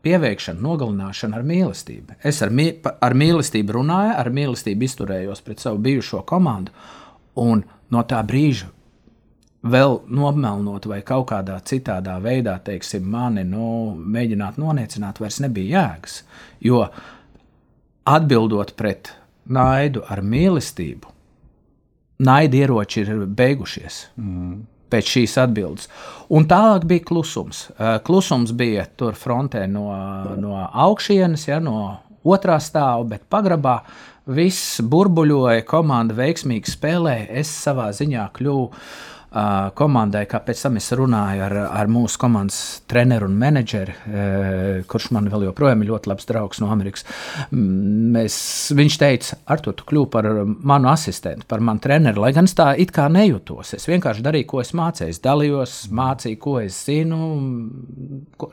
[0.06, 2.20] pieveikšana, nogalināšana ar mīlestību.
[2.24, 6.76] Es ar, mī, ar mīlestību runāju, ar mīlestību izturējos pret savu bijušo komandu,
[7.40, 8.70] un no tā brīža
[9.60, 16.22] vēl nomelnot vai kaut kādā citādā veidā, teiksim, mani nu, mēģināt noniecināt, vairs nebija jēgas.
[16.64, 16.86] Jo
[18.08, 19.12] atbildot pret
[19.52, 21.12] naidu ar mīlestību,
[22.24, 24.04] naidieroči ir beigušies.
[24.20, 24.60] Mm.
[24.90, 25.86] Pēc šīs atbildes.
[26.34, 27.68] Un tālāk bija klusums.
[28.08, 29.92] Klusums bija tur frontē no,
[30.42, 33.76] no augšienes, ja, no otrā stāva, bet pagrabā
[34.30, 37.30] viss burbuļoja, komanda veiksmīgi spēlēja.
[37.42, 38.66] Es savā ziņā kļuvu
[39.30, 44.88] uh, komandai, kā pēc tam es runāju ar, ar mūsu komandas treneru un menedžeri, uh,
[44.90, 47.06] kurš man vēl joprojām ir ļoti labs draugs no Amerikas.
[47.54, 48.40] Mēs,
[48.78, 52.72] viņš teica, Artur, tu kļūsi par manu asistentu, par manu treneru, lai gan es tā
[52.82, 53.76] it kā nejūtos.
[53.78, 55.14] Es vienkārši darīju, ko es mācīju.
[55.14, 57.20] Es dalījos, mācīju, ko es zinu,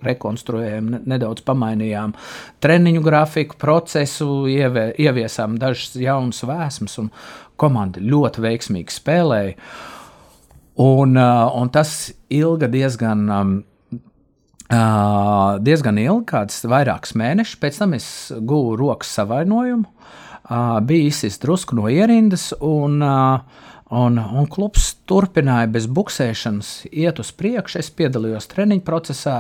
[0.07, 2.15] rekonstruējām, nedaudz pamainījām
[2.65, 7.13] treniņu grafiku, procesu, ievie, ieviesām dažas jaunas vēsmas, un
[7.61, 9.57] komanda ļoti veiksmīgi spēlēja.
[10.77, 11.91] Un, uh, un tas
[12.29, 13.53] ilga diezgan, um,
[14.69, 17.61] uh, diezgan ilgi, kāds vairākus mēnešus.
[17.63, 24.21] Pēc tam es guvu rokas savainojumu, uh, bija izsist drusku no ierindas, un, uh, un,
[24.21, 27.81] un klubs turpināja bez buksēšanas iet uz priekšu.
[27.81, 29.39] Es piedalījos treniņu procesā,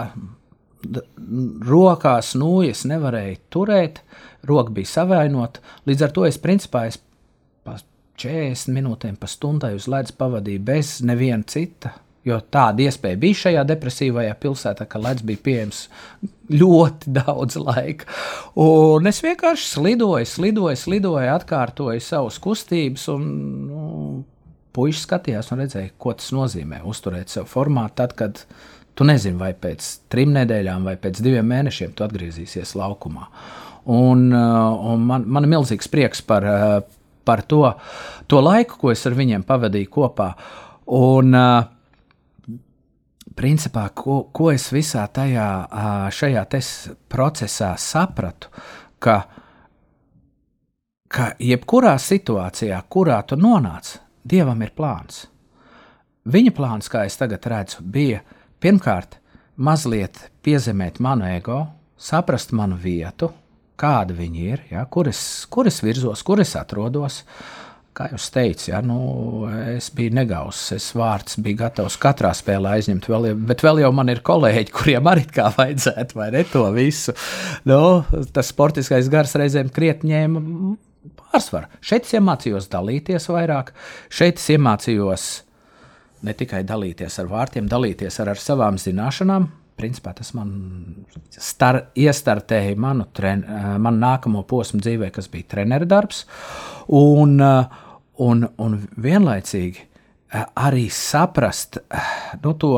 [1.66, 4.00] rokās nūjas nevarēju turēt,
[4.48, 5.60] roka bija savainota.
[5.84, 6.96] Līdz ar to es principā es
[8.20, 11.94] 40 minūtēm pa stundai uz ledus pavadīju bez neviena cita.
[12.26, 15.82] Jo tāda iespēja bija šajā depresīvajā pilsētā, ka ledus bija pieejams
[16.60, 18.08] ļoti daudz laika.
[18.58, 23.10] Un es vienkārši slidoju, slidoju, slidoju, atkārtoju savas kustības.
[23.14, 23.28] Un,
[23.66, 23.82] nu,
[24.76, 28.42] Puisši skatījās un redzēja, ko tas nozīmē uzturēt sev formā, tad, kad
[28.96, 33.26] Tu nezini, vai pēc trim nedēļām vai pēc diviem mēnešiem tu atgriezīsies laukumā.
[33.92, 36.78] Un, uh, un man, man ir milzīgs prieks par, uh,
[37.26, 37.62] par to,
[38.30, 40.30] to laiku, ko es ar viņiem pavadīju kopā.
[40.96, 41.66] Un, uh,
[43.36, 45.48] principā, ko, ko es visā tajā,
[46.14, 46.46] šajā
[47.12, 48.50] procesā sapratu,
[49.02, 49.18] ka,
[51.12, 55.28] ka jebkurā situācijā, kurā tu nonāc, Dievam ir plāns.
[56.26, 58.24] Viņa plāns, kā es tagad redzu, bija
[58.58, 59.20] Pirmkārt,
[59.56, 61.60] mazliet piezemēt manu ego,
[61.94, 63.28] saprast manu vietu,
[63.80, 65.20] kāda viņa ir, ja, kur, es,
[65.52, 67.22] kur es virzos, kur es atrodos.
[67.96, 68.98] Kā jau teicu, ja, nu,
[69.72, 74.12] es biju negauss, es vārds biju gatavs katrā spēlē aizņemt, vēl, bet vēl jau man
[74.12, 77.16] ir kolēģi, kuriem arī kā vajadzētu, vai ne to visu.
[77.64, 78.04] Nu,
[78.36, 80.44] tas sportiskais gars reizēm krietni ņēma
[81.22, 81.72] pārsvaru.
[81.80, 83.72] Šeit es iemācījos dalīties vairāk,
[84.12, 85.28] šeit es iemācījos
[86.26, 89.48] ne tikai dalīties ar vārtiem, dalīties ar, ar savām zināšanām.
[89.76, 90.52] Principā tas man
[91.30, 96.24] star, iestartēja manu, tren, eh, manu nākamo posmu dzīvē, kas bija treneru darbs.
[96.88, 97.82] Un, eh,
[98.24, 101.78] un, un vienlaicīgi eh, arī saprast
[102.42, 102.72] nu, to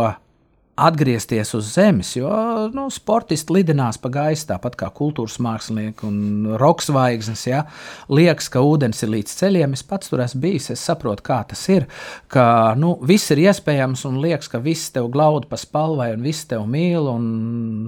[0.78, 2.30] atgriezties uz zemes, jo
[2.74, 6.18] nu, sportisti lidinās pa gaisu, tāpat kā kultūras mākslinieki un
[6.60, 7.44] roka zvaigznes.
[7.48, 7.64] Ja?
[8.12, 9.74] Liekas, ka ūdens ir līdz ceļiem.
[9.76, 11.88] Es pats tur esmu bijis, es saprotu, kā tas ir.
[12.32, 16.46] Ka nu, viss ir iespējams, un liekas, ka viss tev glauda pa spalvai, un viss
[16.50, 17.10] tev mīl.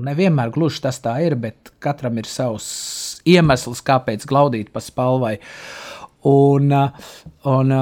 [0.08, 5.36] Nevienmēr gluži tas tā ir, bet katram ir savs iemesls, kāpēc glaudīt pa spalvai.
[6.26, 6.74] Un,
[7.48, 7.76] un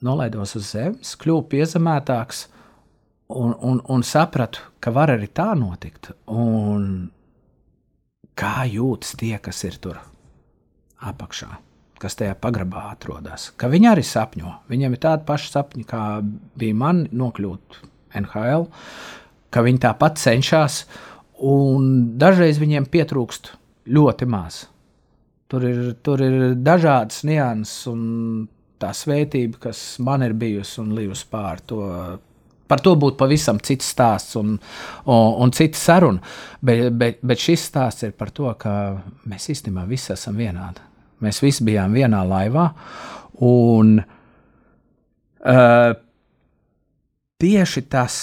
[0.00, 2.48] nolaidos uz zemes, kļuvu piezemētāks
[3.30, 6.12] un, un, un sapratu, ka var arī tā notikt.
[6.34, 7.10] Un
[8.38, 10.00] kā jūtas tie, kas ir tur
[11.06, 11.50] apakšā,
[12.00, 13.50] kas tajā pagrabā atrodas.
[13.60, 14.56] Ka viņi arī sapņo.
[14.72, 16.04] Viņiem ir tādi paši sapņi, kā
[16.60, 17.80] bija man nokļūt
[18.20, 18.66] NHL,
[19.50, 20.84] ka viņi tāpat cenšas,
[21.40, 23.54] un dažreiz viņiem pietrūkst
[23.90, 24.64] ļoti maz.
[25.50, 28.02] Tur ir, tur ir dažādas nianses un
[28.80, 31.80] tā svētība, kas man ir bijusi un līdz pār to
[32.70, 34.54] Par to būtu pavisam cits stāsts un,
[35.04, 36.22] un, un cita saruna.
[36.62, 38.72] Bet, bet, bet šis stāsts ir par to, ka
[39.30, 40.86] mēs īstenībā visi esam vienādi.
[41.20, 42.70] Mēs visi bijām vienā laivā.
[43.44, 45.90] Un uh,
[47.40, 48.20] tieši tas,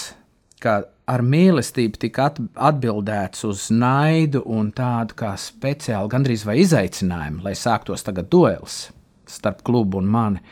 [0.64, 2.32] ka ar mīlestību tika
[2.70, 8.88] atbildēts uz naidu un tādu kā speciālu, gandrīz vai izaicinājumu, lai sāktos tagad duels
[9.28, 10.44] starp klubu un mani.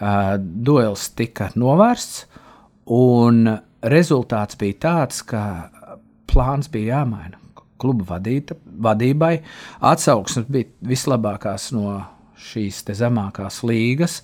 [0.00, 2.24] Uh, duels tika novērsts,
[2.90, 3.44] Un
[3.86, 5.42] rezultāts bija tāds, ka
[6.30, 7.38] plāns bija jāmaina.
[7.80, 9.38] Kluba vadīta, vadībai
[9.88, 12.00] atsauksmes bija vislabākās no
[12.50, 14.20] šīs zemākās līgas.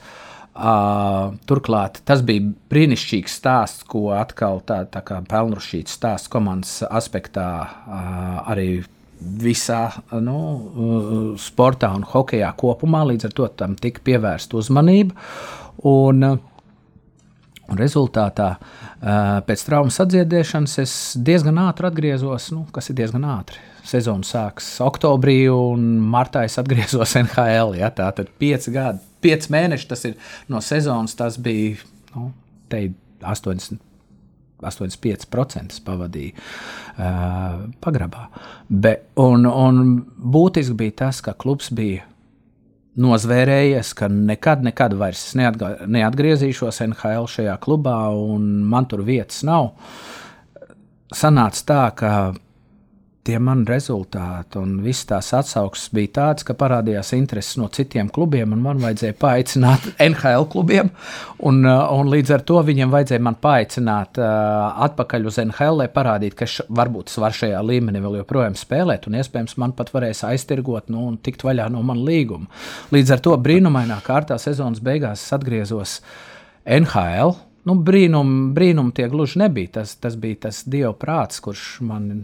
[0.56, 7.48] Uh, turklāt tas bija brīnišķīgs stāsts, ko atkal tā, tā kā pelnušķīts stāsts komandas aspektā
[7.60, 8.84] uh, arī
[9.20, 9.82] visā
[10.24, 13.04] nu, sportā un hokeja kopumā.
[13.08, 15.16] Līdz ar to tam tika pievērsta uzmanība.
[15.84, 16.55] Un, uh,
[17.66, 18.52] Un rezultātā
[19.46, 23.62] pēc traumas atdziedēšanas es diezgan ātri atgriezos, nu, kas ir diezgan ātri.
[23.86, 27.76] Sezona sākas oktobrī, un martā es atgriezos NHL.
[27.80, 30.14] Ja, tā tad pieci gadi, pieci mēneši tas ir
[30.52, 31.16] no sezonas.
[31.18, 31.82] Tas bija
[32.14, 32.30] nu,
[32.70, 33.82] 80.
[34.56, 38.22] 85% pavadīja uh, pagrabā.
[38.72, 39.82] Be, un, un
[40.16, 42.06] būtiski bija tas, ka klubs bija
[43.00, 49.74] nozvērējies, ka nekad, nekad vairs neatgriezīšos NHL šajā klubā, un man tur vietas nav.
[51.14, 52.12] Sanāca tā, ka
[53.26, 58.52] tie mani rezultāti un visas tās atsauksmes bija tādas, ka parādījās intereses no citiem klubiem,
[58.54, 60.92] un man vajadzēja paaicināt NHL klubiem.
[61.48, 64.28] Un, uh, un līdz ar to viņiem vajadzēja man paaicināt uh,
[64.86, 69.08] atpakaļ uz NHL, lai parādītu, ka š, varbūt es varu šajā līmenī vēl joprojām spēlēt,
[69.10, 72.46] un iespējams man pat varēs aiztirgot nu, un tikt vaļā no mana līguma.
[72.94, 75.98] Līdz ar to brīnumainā kārtā sezonas beigās es atgriezos
[76.66, 77.36] NHL.
[77.66, 79.80] Nu, brīnum, brīnum tie gluži nebija.
[79.80, 82.22] Tas, tas bija tas dieva prāts, kurš man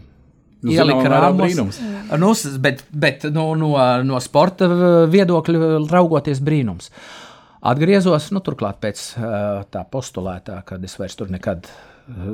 [0.63, 1.41] Nu, ielika rāmos.
[1.43, 1.79] brīnums.
[2.19, 2.31] Nu,
[2.63, 3.73] bet bet nu, no,
[4.07, 4.69] no sporta
[5.11, 6.91] viedokļa raugoties brīnums.
[7.63, 9.01] Atgriezos, nu, turklāt pēc
[9.71, 11.67] tā postulētā, kad es vairs tur nekad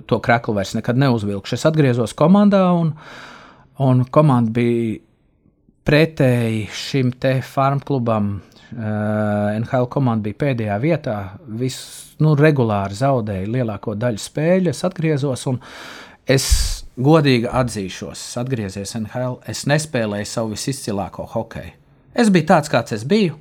[0.09, 1.57] to kreklu vairs nekad neuzvilkšu.
[1.57, 2.93] Es atgriezos komandā, un,
[3.85, 4.97] un komanda bija
[5.89, 8.37] pretēji šim te farm klubam.
[8.69, 11.15] NHL komanda bija pēdējā vietā,
[11.57, 14.73] viss nu, regulāri zaudēja lielāko daļu spēļu.
[14.73, 15.57] Es atgriezos, un
[16.29, 16.45] es
[16.97, 19.39] godīgi atzīšos, es atgriezies NHL.
[19.49, 21.75] Es nespēlēju savu visizcilāko hokeju.
[22.19, 23.37] Es biju tāds, kāds es biju.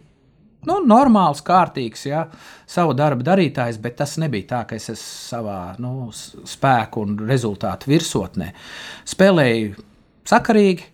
[0.66, 2.24] Nu, normāls, kārtīgs, ja,
[2.68, 7.92] savu darbu darītājs, bet tas nebija tā, ka es esmu savā nu, spēku un rezultātu
[7.92, 8.50] virsotnē.
[9.08, 9.76] Spēlēju
[10.28, 10.88] sakarīgi,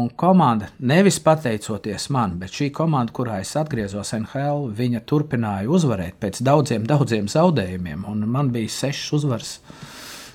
[0.00, 6.16] un komanda nevis pateicoties man, bet šī komanda, kurā es atgriezos NHL, viņa turpināja uzvarēt
[6.24, 9.58] pēc daudziem, daudziem zaudējumiem, un man bija sešas uzvaras.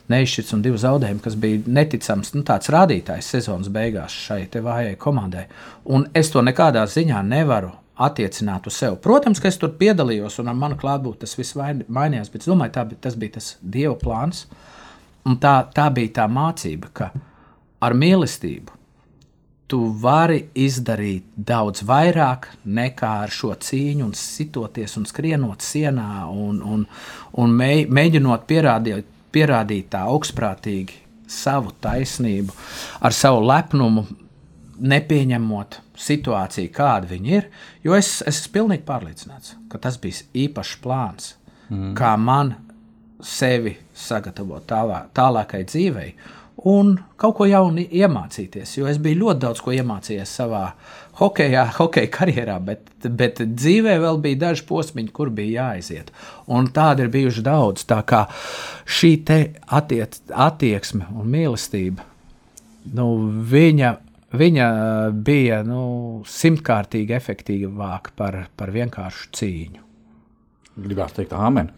[0.10, 5.46] Neizšķirts un divi zaudējumi, kas bija neticams, nu, rādītājs sezonas beigās šai vājai komandai.
[5.86, 7.70] Un es to nekādā ziņā nevaru
[8.00, 8.98] attiecināt uz sevi.
[9.04, 12.74] Protams, ka es tur piedalījos, un ar manu klātbūtni tas viss mainījās, bet es domāju,
[12.78, 14.46] tā, tas bija tas dieva plāns.
[15.28, 17.12] Un tā, tā bija tā mācība, ka
[17.84, 18.80] ar mīlestību
[19.70, 26.64] tu vari izdarīt daudz vairāk nekā ar šo cīņu, un sitoties un skrienot sienā un,
[26.66, 26.88] un,
[27.44, 32.56] un mē, mēģinot pierādīt, pierādīt tā augstprātīgi savu taisnību,
[33.06, 34.06] ar savu lepnumu,
[34.80, 37.50] nepieņemot situāciju, kāda viņa ir.
[37.84, 41.34] Jo es, es esmu pilnīgi pārliecināts, ka tas bija īpašs plāns,
[41.68, 41.94] mm.
[42.00, 42.56] kā man
[43.24, 46.14] sevi sagatavot tālā, tālākai dzīvei.
[46.70, 50.66] Un kaut ko jaunu iemācīties, jo es biju ļoti daudz ko iemācījies savā
[51.20, 56.14] hokeja, hokeja karjerā, bet, bet dzīvē vēl bija daži posmiņi, kur bija jāaiziet.
[56.52, 57.86] Un tādi ir bijuši daudz.
[57.90, 58.26] Tā kā
[58.90, 59.16] šī
[59.80, 62.06] attiec, attieksme un mīlestība,
[62.96, 63.10] nu,
[63.52, 63.94] viņa,
[64.40, 64.70] viņa
[65.26, 65.84] bija nu,
[66.28, 69.86] simtkārtīgi efektīvāka par, par vienkāršu cīņu.
[70.80, 71.74] Gribētu teikt, amen.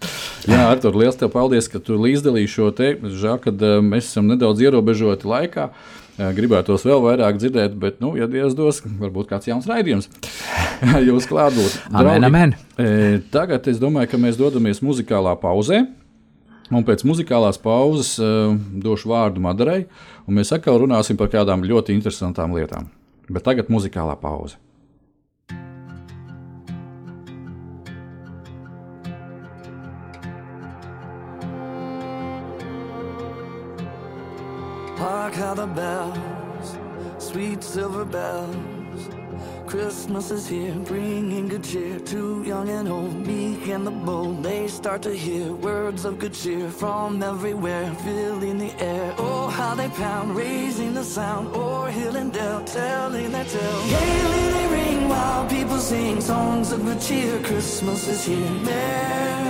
[0.45, 2.91] Jā, Artur, liels tev paldies, ka tu līdzdalīji šo te.
[3.01, 5.71] Žēl, ka mēs esam nedaudz ierobežoti laikā.
[5.71, 6.00] Uh,
[6.35, 10.09] gribētos vēl vairāk dzirdēt, bet, nu, ja Dievs dos, varbūt kāds jauns raidījums.
[11.07, 11.79] Jūs klātbūt.
[11.91, 12.55] Amen, amen.
[12.77, 15.83] E, tagad es domāju, ka mēs dodamies muzikālā pauzē.
[16.71, 19.81] Un pēc muzikālās pauzes uh, došu vārdu Madarai,
[20.23, 22.87] un mēs atkal runāsim par kādām ļoti interesantām lietām.
[23.27, 24.55] Bet tagad muzikālā pauze.
[37.63, 38.55] Silver bells.
[39.67, 44.43] Christmas is here, bringing good cheer to young and old, meek and the bold.
[44.43, 49.15] They start to hear words of good cheer from everywhere, filling the air.
[49.17, 53.81] Oh, how they pound, raising the sound, o'er hill and dale, telling their tale.
[53.87, 57.41] Gaily they ring while people sing songs of good cheer.
[57.43, 58.49] Christmas is here.
[58.65, 59.40] Merry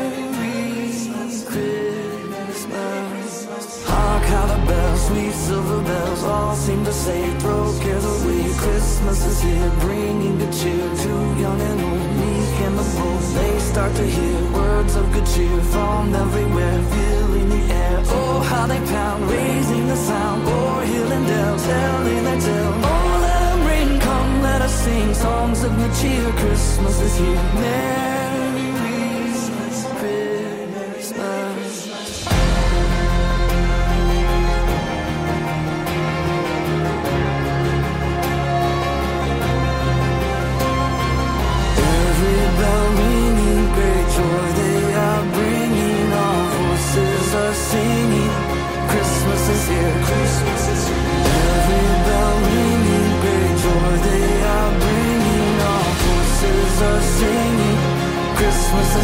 [5.12, 8.44] sweet silver bells, all seem to say, throw cares away.
[8.64, 11.12] Christmas is here, bringing good cheer to
[11.44, 13.24] young and old, meek and the bold.
[13.38, 17.98] They start to hear words of good cheer from everywhere, filling the air.
[18.18, 22.74] Oh, how they pound, raising the sound, o'er hill and dale, telling their tale.
[22.94, 26.32] Oh, let them ring, come, let us sing songs of good cheer.
[26.44, 27.81] Christmas is here.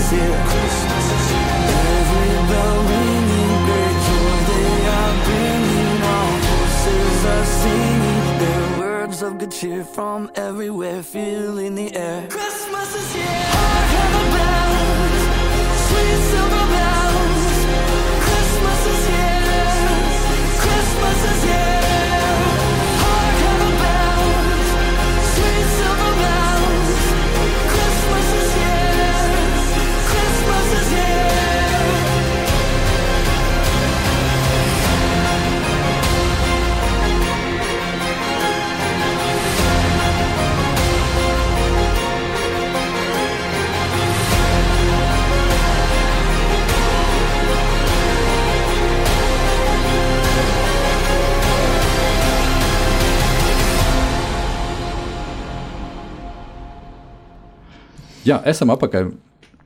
[0.10, 1.68] Christmas is here.
[2.00, 6.00] Every bell ringing, great joy they are bringing.
[6.02, 12.26] All voices are singing their words of good cheer from everywhere, feeling the air.
[12.30, 13.26] Christmas is here.
[14.16, 15.22] The bells,
[15.90, 16.97] sweet silver bells.
[58.28, 59.14] Jā, esam apakaļ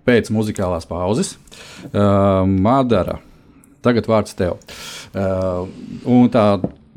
[0.06, 1.34] pēc muzikālās pauzes.
[1.90, 3.18] Uh, Madara,
[3.86, 4.60] tagad vārds tev.
[5.14, 5.66] Uh,
[6.06, 6.46] un tā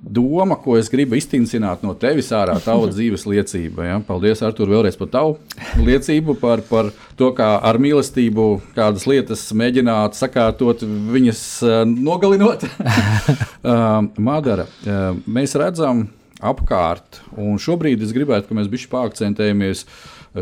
[0.05, 3.87] doma, ko es gribu iztīcināt no tevis ārā, tava dzīves liecība.
[3.89, 4.01] Ja?
[4.05, 5.39] Paldies, Artur, vēlreiz par tavu
[5.81, 12.67] liecību, par, par to, kā ar mīlestību kādas lietas mēģināt sakārtot, viņas uh, nogalinot.
[12.69, 16.09] uh, Madara, uh, mēs redzam
[16.43, 19.85] apkārt, un šobrīd es gribētu, ka mēs bišķi pārakcentējamies.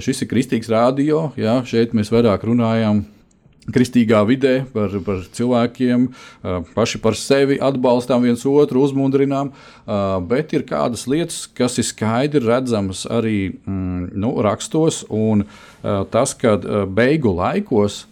[0.01, 3.03] Šis ir kristīgs radio, jā, šeit mēs vairāk runājam
[3.71, 10.55] kristīgā vidē, par, par cilvēkiem, uh, paši par sevi atbalstām viens otru, uzmundrinām, uh, bet
[10.57, 16.57] ir kādas lietas, kas ir skaidri redzamas arī mm, nu, rakstos, un uh, tas, ka
[16.91, 18.07] beigu laikos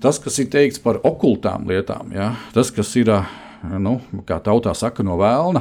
[0.00, 3.12] tas, kas ir teikts par okultām lietām, ja, tas, kas ir,
[3.76, 5.60] nu, kā tautā saka, no vēlna,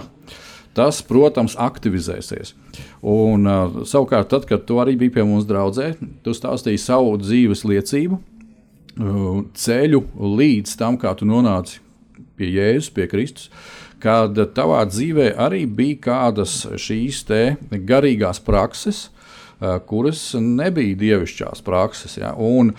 [0.78, 2.54] tas, protams, aktivizēsies.
[3.02, 7.66] Un, uh, savukārt, tad, kad tu arī biji pie mums draudzē, tu stāstīji savu dzīves
[7.68, 10.04] liecību, uh, ceļu
[10.40, 11.82] līdz tam, kā tu nonāci
[12.40, 13.50] pie Jēzus, pie Kristus.
[14.00, 17.26] Kad tavā dzīvē arī bija kādas šīs
[17.84, 22.16] garīgās prakses, uh, kuras nebija dievišķās prakses.
[22.22, 22.32] Ja?
[22.36, 22.72] Un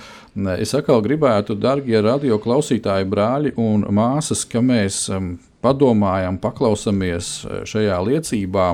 [0.56, 7.32] es atkal gribētu, darbie radio klausītāji, brāļi un māsas, ka mēs um, padomājam, paklausāmies
[7.68, 8.68] šajā liecībā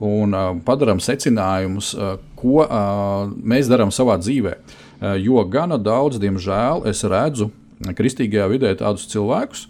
[0.00, 2.64] un uh, padarām secinājumus, uh, ko
[3.44, 4.54] mēs darām savā dzīvē.
[5.20, 7.50] Jo gana daudz, diemžēl, es redzu
[7.96, 9.66] kristīgajā vidē tādus cilvēkus,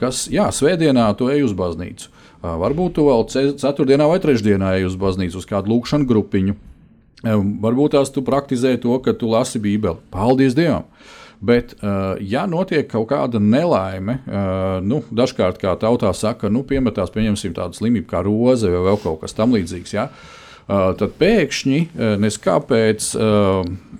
[0.00, 2.08] kas, jā, svētdienā tu ej uz baznīcu.
[2.44, 3.26] Varbūt tu vēl
[3.60, 6.56] ceturtdienā vai trešdienā ej uz baznīcu, uz kādu lūkšanu grupiņu.
[7.64, 10.00] Varbūt tās tu praktizē to, ka tu lasi Bībeli.
[10.12, 10.88] Paldies Dievam!
[11.44, 17.12] Bet, uh, ja notiek kaut kāda nelaime, uh, nu, dažkārt, kā tautā saka, nu, piemetās,
[17.12, 19.92] pieņemsim tādu slimību kā roze vai vēl kaut kas tamlīdzīgs.
[19.92, 20.08] Ja?
[20.08, 21.80] Uh, tad pēkšņi,
[22.24, 23.10] neskāpēc,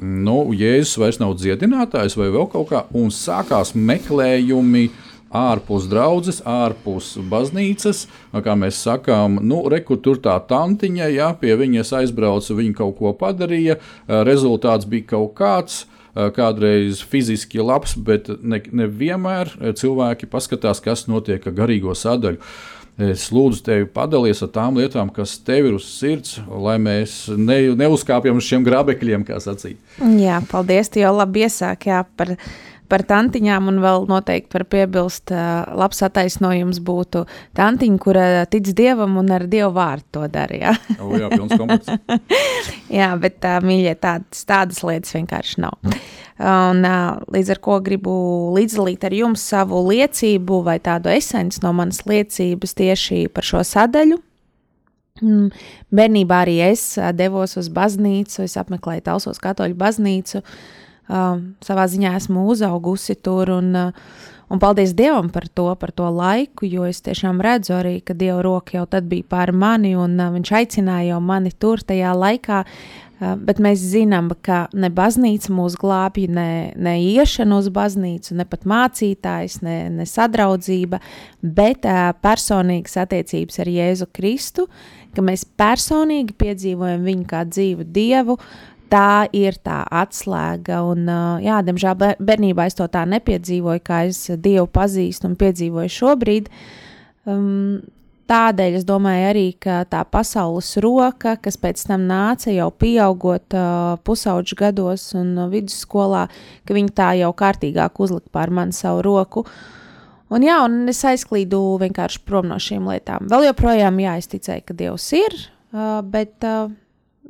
[0.01, 4.87] nu, Jēzus vairs nav dziedinātājs vai vēl kaut kā, un sākās meklējumi
[5.35, 8.07] ārpus draudzes, ārpus baznīcas.
[8.33, 13.13] Kā mēs sakām, nu, rekur tur tā tantiņa, ja pie viņas aizbrauca, viņa kaut ko
[13.19, 13.77] padarīja,
[14.25, 15.83] rezultāts bija kaut kāds.
[16.15, 22.39] Kādreiz fiziski labs, bet nevienmēr ne cilvēki paskatās, kas notiek ar garīgo sadaļu.
[22.95, 27.57] Es lūdzu tevi padalīties ar tām lietām, kas tev ir uz sirds, lai mēs ne,
[27.75, 29.81] neuzkāpjam uz šiem grābekļiem, kā sacīt.
[29.99, 30.93] Jā, paldies.
[30.95, 32.37] Tu jau labi iesāki par
[32.91, 37.25] par tantiņām, un vēl noteikti var piebilst, uh, labs attaisnojums būtu
[37.57, 40.59] tantiņa, kura tic dievam un ar dievu vārdu to dara.
[40.61, 40.75] Jā,
[41.33, 41.95] pilns komplekts.
[43.01, 45.79] jā bet uh, mīļie, tādas, tādas lietas vienkārši nav.
[46.35, 48.15] Un, uh, līdz ar to gribu
[48.57, 54.21] līdzdalīt ar jums savu liecību vai tādu esenci no manas liecības tieši par šo sadaļu.
[55.23, 55.53] Mm,
[55.95, 62.15] bērnībā arī es devos uz baznīcu, es apmeklēju Talsos katoļu baznīcu, uh, uh, savā ziņā
[62.19, 63.53] esmu uzaugusi tur.
[63.59, 64.19] Un, uh,
[64.53, 68.43] un paldies Dievam par to, par to laiku, jo es tiešām redzu arī, ka Dieva
[68.45, 72.65] roka jau tad bija pār mani, un uh, Viņš aicināja mani tur tajā laikā.
[72.65, 73.03] Uh,
[73.39, 78.67] bet mēs zinām, ka ne baznīca mūs glābj, ne, ne iešana uz baznīcu, ne pat
[78.69, 81.01] mācītājs, ne, ne sadraudzība,
[81.41, 84.67] bet uh, personīgas attiecības ar Jēzu Kristu,
[85.15, 90.83] ka mēs personīgi piedzīvojam viņu kā dzīvu Dievu, uh, tā ir tā atslēga.
[90.93, 91.09] Un,
[91.45, 96.51] jā, diemžēl bērnībā es to tā nepiedzīvoju, kā es Dievu pazīstu un piedzīvoju šobrīd.
[97.25, 97.83] Um,
[98.31, 103.95] tādēļ es domāju arī, ka tā pasaules roka, kas pēc tam nāca jau pieaugot uh,
[104.05, 106.27] pusauģu gados un vidusskolā,
[106.65, 109.45] ka viņi tā jau kārtīgāk uzlika pār mani savu roku.
[110.33, 113.29] Un, jā, un es aizklīdu vienkārši prom no šīm lietām.
[113.31, 115.37] Vēl joprojām, jā, es ticēju, ka Dievs ir,
[115.77, 116.73] uh, bet uh,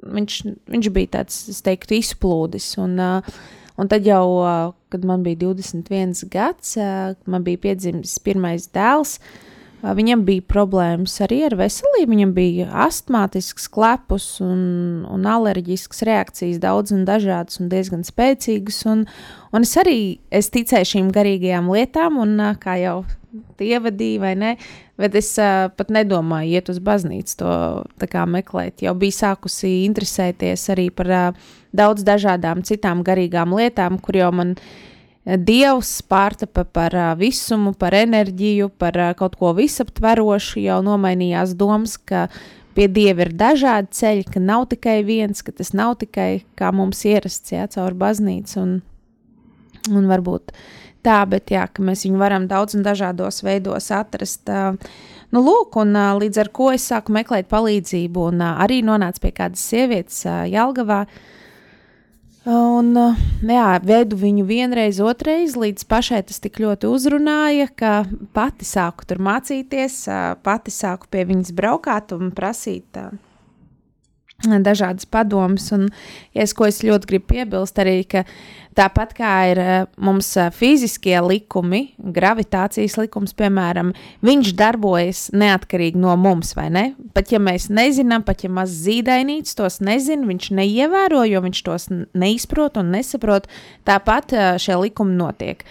[0.02, 0.38] viņš,
[0.70, 2.74] viņš bija tāds, es teiktu, izplūdis.
[2.82, 4.26] Un, un tad jau,
[4.92, 6.76] kad man bija 21 gads,
[7.30, 9.18] man bija piedzimis pirmais dēls.
[9.84, 12.08] Viņam bija problēmas arī ar veselību.
[12.14, 18.80] Viņam bija astmātisks klepus un, un alerģisks reakcijas, daudz un dažādas un diezgan spēcīgas.
[18.88, 19.04] Un,
[19.52, 19.98] un es arī
[20.32, 23.02] es ticēju šīm garīgajām lietām, un kā jau
[23.62, 24.54] ievadīja, vai ne?
[25.00, 28.84] Bet es uh, pat nedomāju, iet uz baznīcu to meklēt.
[28.86, 34.58] Jau biju sākusi interesēties arī par uh, daudz dažādām citām garīgām lietām, kur jau man
[35.24, 42.26] Dievs pārtapa par visumu, par enerģiju, par kaut ko visaptverošu, jau nomainījās domas, ka
[42.76, 47.00] pie Dieva ir dažādi ceļi, ka nav tikai viens, ka tas nav tikai kā mums
[47.08, 48.74] ierasts, jā, caur baznīcu un,
[49.94, 50.52] un varbūt
[51.04, 54.48] tā, bet jā, mēs viņu varam daudz un dažādos veidos atrast.
[55.34, 59.64] Nu, lūk, un līdz ar to es sāku meklēt palīdzību un arī nonācu pie kādas
[59.70, 61.32] sievietes Jelgavā, uh,
[62.44, 62.92] Un,
[63.48, 67.92] jā, vedu viņu vienreiz, otrreiz, līdz pašai tas tik ļoti uzrunāja, ka
[68.36, 70.02] pati sāku tur mācīties,
[70.44, 73.14] pati sāku pie viņas braukāt un prasīt uh,
[74.64, 75.70] dažādas padomas.
[75.74, 75.88] Un,
[76.36, 78.24] ja es, ko es ļoti gribu piebilst, arī, ka
[78.78, 79.72] tāpat kā ir eh,
[80.02, 83.94] mums eh, fiziskie likumi, gravitācijas likums, piemēram,
[84.26, 86.84] viņš darbojas neatkarīgi no mums, vai ne?
[87.16, 91.90] Pat ja mēs nezinām, pat ja maz zīdainīts tos nezina, viņš neievēro, jo viņš tos
[92.14, 93.50] neizprot un nesaprot,
[93.88, 95.66] tāpat eh, šie likumi notiek.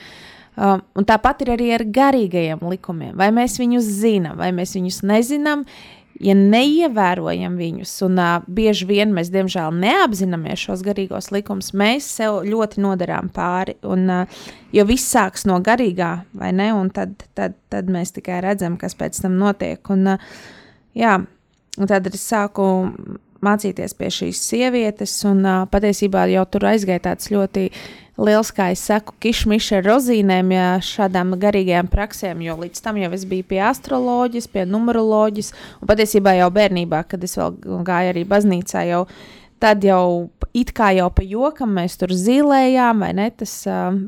[0.53, 3.15] Um, un tāpat ir arī ar garīgajiem likumiem.
[3.17, 5.63] Vai mēs viņus zinām, vai mēs viņus nezinām,
[6.21, 12.41] ja neievērojam viņus, un uh, bieži vien mēs, diemžēl, neapzināmies šos garīgos likumus, mēs sev
[12.47, 13.75] ļoti nodarām pāri.
[13.87, 14.45] Un, uh,
[14.75, 16.69] jo viss sākas no garīgā, vai ne?
[16.75, 19.81] Un tad, tad, tad mēs tikai redzam, kas pēc tam notiek.
[19.93, 20.31] Un, uh,
[20.97, 21.17] jā,
[21.77, 22.67] un tad es sāku
[23.43, 27.67] mācīties pie šīs sievietes, un uh, patiesībā jau tur aizgāja tāds ļoti
[28.17, 33.11] liels, kā es saku, kišmiša ar rozīnēm, ja šādām garīgajām praksēm, jo līdz tam jau
[33.15, 37.55] es biju pie astroloģijas, pie numeroloģijas, un patiesībā jau bērnībā, kad es vēl
[37.87, 39.05] gāju arī baznīcā, jau
[39.63, 43.55] tad jau it kā jau pa jokam mēs tur zīlējām, vai ne, tas,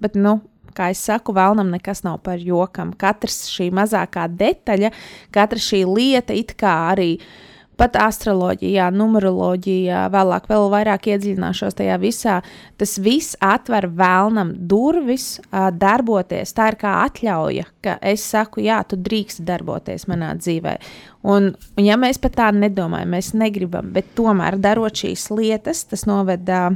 [0.03, 0.38] bet, nu,
[0.76, 2.91] kā es saku, vēlnam nekas nav par jokam.
[2.99, 4.91] Katrs šī mazākā detaļa,
[5.34, 11.97] katra šī lieta it kā arī uh, pat astroloģijā, numeroloģijā, vēlāk vēl vairāk iedziļināšos tajā
[12.01, 12.39] visā.
[12.80, 16.55] Tas viss atver vēlnam durvis, darboties.
[16.55, 20.78] Tā ir kā atļauja, ka es saku, jā, tu drīkst darboties manā dzīvē.
[21.26, 26.05] Un, un ja mēs pat tā nedomājam, mēs negribam, bet tomēr darot šīs lietas, tas
[26.09, 26.69] noved uh,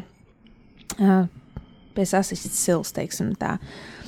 [1.95, 3.58] pie sasistas sils, teiksim tā.
[3.60, 3.99] Uh,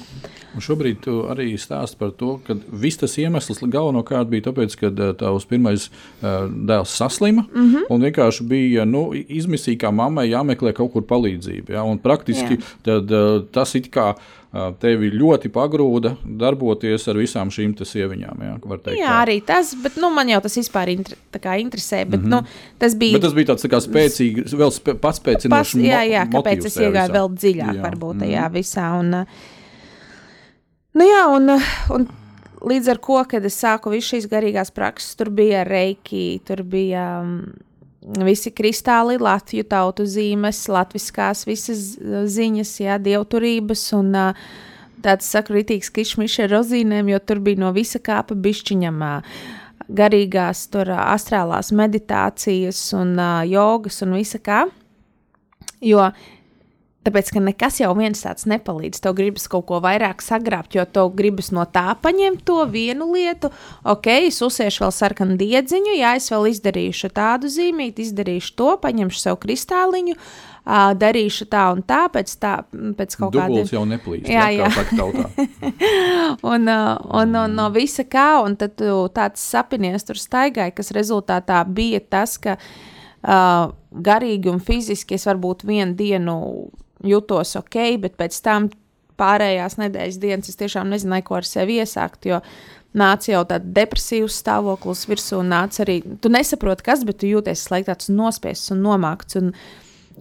[0.56, 4.92] Un šobrīd tu arī stāst par to, ka viss tas iemesls galvenokārt bija tāpēc, ka
[4.92, 7.88] eh, tavs pirmais uh, dēls saslima mm -hmm.
[7.90, 11.74] un vienkārši bija nu, izmisīgi, kā mammai jāmeklē kaut kur palīdzība.
[11.78, 11.84] Ja?
[11.84, 14.16] Un praktiski tad, uh, tas it kā
[14.84, 18.42] tevi ļoti pagrūda darboties ar visām šīm sieviņām.
[18.44, 22.04] Jā, teikt, jā arī tas, bet nu, man jau tas vispār inter, interesē.
[22.06, 22.30] Bet, mm -hmm.
[22.30, 25.80] nu, tas, bija, bet tas bija tāds tā spēcīgs, vēl spē, pats spēcinošs.
[25.80, 27.82] Jā, jā, kāpēc es iegāju vēl dziļāk jā.
[27.82, 28.60] varbūt tajā mm -hmm.
[28.60, 29.00] visā.
[29.00, 29.26] Un, uh,
[30.98, 31.54] Nu jā, un,
[31.96, 32.08] un
[32.68, 37.06] līdz ar to, kad es sāku visu šīs garīgās prakses, tur bija reiki, tur bija
[37.22, 37.38] um,
[38.26, 41.96] visi kristāli, Latviju tautu zīmes, latviskās visas
[42.36, 44.12] ziņas, jā, dievturības un
[45.02, 49.02] tāds sakritīgs kišmišs ar rozīnēm, jo tur bija no visa kāpa bišķiņam.
[49.92, 54.62] Garīgās, tur astrālās meditācijas un uh, jogas un visa kā.
[55.84, 56.06] Jo
[57.02, 59.00] Tāpēc, ka nekas jau viens tāds nepalīdz.
[59.02, 63.50] Tev gribas kaut ko vairāk sagrābt, jo tev gribas no tā paņemt to vienu lietu.
[63.90, 69.22] Ok, es uzsiešu vēl sarkanu diedziņu, jā, es vēl izdarīšu tādu zīmīti, izdarīšu to, paņemšu
[69.24, 70.14] sev kristāliņu.
[70.62, 73.72] Uh, darīšu tā un tā, pēc, tā, pēc kaut kādiem tādiem.
[73.74, 74.30] jau neplīst.
[74.30, 74.68] Jā, jā.
[76.54, 80.94] un, uh, un, un no visa kā, un tad tu tāds sapinies tur staigāji, kas
[80.94, 86.38] rezultātā bija tas, ka uh, garīgi un fiziski es varbūt vienu dienu
[87.08, 88.70] jutos ok, bet pēc tam
[89.22, 92.28] pārējās nedēļas dienas es tiešām nezināju, ko ar sevi iesākt.
[92.30, 92.42] Jo
[92.98, 97.68] nāca jau tāds depresīvs stāvoklis virsū, un nāca arī, tu nesaproti, kas, bet tu jūties
[97.68, 99.40] slēgts, nospiests un nomākts.
[99.40, 99.54] Un,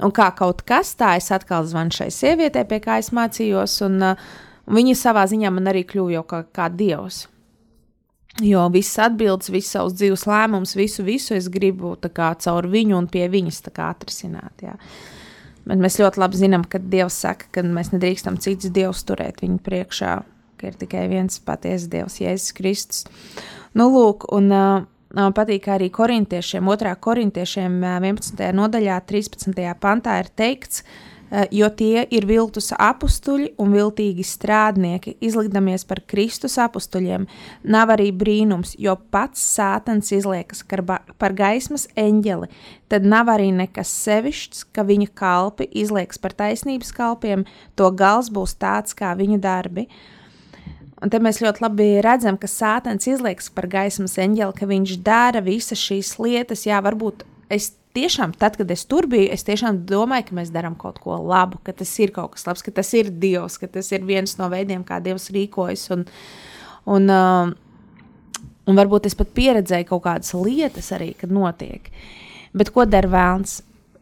[0.00, 4.00] un kā kaut kas tā, es atkal zvanu šai sievietei, pie kā es mācījos, un,
[4.04, 7.26] un viņa savā ziņā man arī kļuva jau kā, kā dievs.
[8.38, 13.08] Jo viss atbildes, visus savus dzīves lēmumus, visu, visu es gribu kā, caur viņu un
[13.10, 14.62] pie viņas atrisināt.
[14.62, 14.76] Jā.
[15.70, 19.60] Bet mēs ļoti labi zinām, ka Dievs saka, ka mēs nedrīkstam citus dievus turēt viņu
[19.62, 20.14] priekšā,
[20.58, 23.04] ka ir tikai viens patiesa Dievs, Jēzus Kristus.
[23.78, 26.96] Nu, lūk, un uh, patīk arī korintiešiem, 2.
[27.06, 28.42] korintiešiem 11.
[28.58, 29.62] nodaļā, 13.
[29.78, 31.19] pantā ir teikts, eh,
[31.50, 37.26] jo tie ir viltus apstuļi un viltīgi strādnieki, izlikdamies par Kristus apstuļiem.
[37.70, 42.50] Nav arī brīnums, jo pats sātans izliekas par gaismas eņģeli.
[42.90, 47.46] Tad nav arī nekas sevišķs, ka viņa kalpi izliekas par taisnības kalpiem,
[47.78, 49.86] to gals būs tāds kā viņa darbi.
[51.00, 55.40] Un te mēs ļoti labi redzam, ka sāpens izliekas par gaismas eņģeli, ka viņš dara
[55.40, 56.66] visas šīs lietas.
[56.68, 60.76] Jā, varbūt es tiešām, tad, kad es tur biju, es tiešām domāju, ka mēs darām
[60.78, 63.91] kaut ko labu, ka tas ir kaut kas labs, ka tas ir Dievs, ka tas
[63.95, 65.88] ir viens no veidiem, kā Dievs rīkojas.
[65.97, 66.05] Un,
[66.91, 71.91] un, uh, un varbūt es pat pieredzēju kaut kādas lietas arī, kad notiek.
[72.57, 73.61] Bet ko dara vēlns?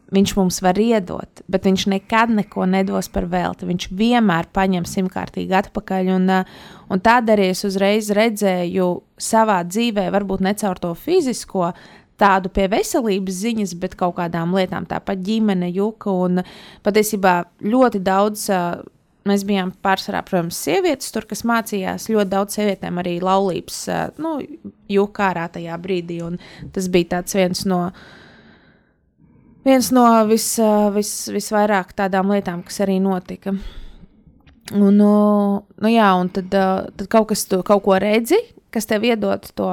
[0.09, 3.67] Viņš mums var iedot, bet viņš nekad neko nedos par velti.
[3.69, 6.09] Viņš vienmēr paņem simtkārtīgi atpakaļ.
[6.15, 6.55] Un, uh,
[6.89, 8.87] un tādēļ arī es uzreiz redzēju
[9.21, 11.69] savā dzīvē, varbūt ne caur to fizisko,
[12.19, 16.43] tādu pie veselības ziņas, bet kaut kādām lietām, tāpat ģimene, juka un
[16.85, 18.47] patiesībā ļoti daudz.
[19.27, 22.07] Mēs bijām pārsvarā, protams, sievietes, tur, kas mācījās.
[22.09, 23.81] Ļoti daudz sievietēm arī laulības,
[24.23, 24.37] nu,
[24.89, 26.21] jūka ārā tajā brīdī.
[26.73, 27.81] Tas bija viens no,
[29.67, 30.47] viens no vis,
[30.95, 33.53] vis, visvairāk tādām lietām, kas arī notika.
[34.77, 38.39] Un, nu jā, un tad, tad kaut kas tu kaut ko redzi,
[38.73, 39.69] kas tev iedod to,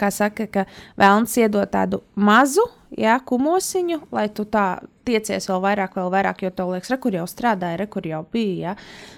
[0.00, 0.66] kā saka, ka
[1.00, 2.66] vēlams iedod tādu mazu,
[2.98, 7.24] jā, kumosiņu, lai tu tā tiecies vēl vairāk, vēl vairāk, jo tev liekas, kur jau
[7.30, 8.74] strādāja, re, kur jau bija.
[8.74, 8.76] Ja?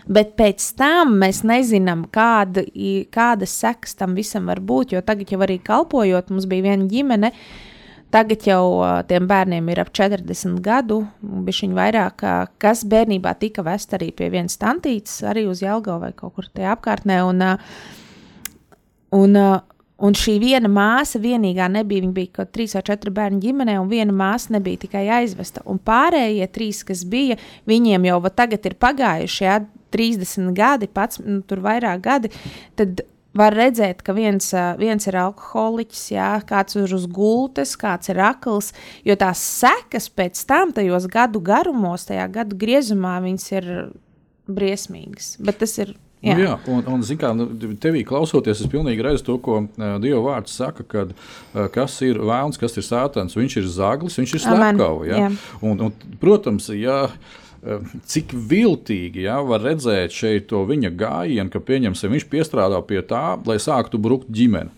[0.09, 2.65] Bet pēc tam mēs nezinām, kāda,
[3.13, 7.33] kādas sekas tam visam var būt, jo tagad jau arī kalpojot, mums bija viena ģimene.
[8.13, 8.65] Tagad jau
[9.09, 12.25] tiem bērniem ir ap 40 gadu, bija viņa vairāk,
[12.61, 16.75] kas bērnībā tika vest arī pie vienas tantītes, arī uz Jelgavu vai kaut kur tajā
[16.77, 17.23] apkārtnē.
[17.25, 18.02] Un, uh,
[19.13, 19.61] Un, uh,
[20.03, 22.05] un šī viena māsa vienīgā nebija.
[22.05, 25.65] Viņa bija kaut trīs vai četri bērni ģimenē, un viena māsa nebija tikai aizvesta.
[25.69, 27.39] Un pārējie trīs, kas bija,
[27.71, 32.31] viņiem jau tagad ir pagājuši jā, 30 gadi, pats nu, tur vairāk gadi.
[32.81, 33.05] Tad
[33.37, 38.21] var redzēt, ka viens, uh, viens ir alkoholiķis, jā, kāds ir uz gultas, kāds ir
[38.21, 38.73] akls.
[39.09, 43.71] Jo tās sekas pēc tam, tajos gadu garumos, tajā gadu griezumā, viņas ir
[44.53, 45.37] briesmīgas.
[45.41, 47.49] Bet tas ir Jā, nu, jā un, un kā, nu,
[47.83, 52.21] tevī klausoties, es pilnīgi redzu to, ko uh, Dieva vārds saka, kad, uh, kas ir
[52.23, 53.35] vēlns, kas ir sātans.
[53.39, 55.09] Viņš ir zaglis, viņš ir slepkava.
[55.09, 55.31] Ja?
[55.61, 57.09] Un, un, protams, ja,
[58.11, 63.59] cik viltīgi ja, var redzēt šeit to viņa gājienu, ka viņš piestrādā pie tā, lai
[63.63, 64.71] sāktu brukt ģimeni.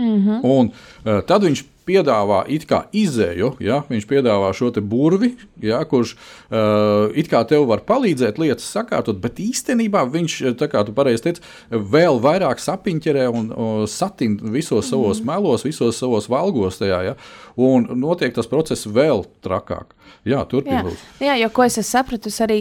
[0.00, 0.40] Mm -hmm.
[0.42, 6.14] Un uh, tad viņš piedāvā it kā izēju, ja, viņš piedāvā šo burvi, ja, kurš
[6.14, 10.38] uh, it kā tev var palīdzēt lietas sakārtot, bet īstenībā viņš,
[10.70, 15.32] kā tu pareizi teici, vēl vairāk sapiņķerē un uh, satin visos savos mm.
[15.32, 17.16] melos, visos savos valgos tajā, ja,
[17.60, 19.96] un notiek tas process vēl trakāk.
[20.28, 21.00] Jā, turpiniet.
[21.20, 22.58] Jā, jā, jo ko es esmu sapratusi arī,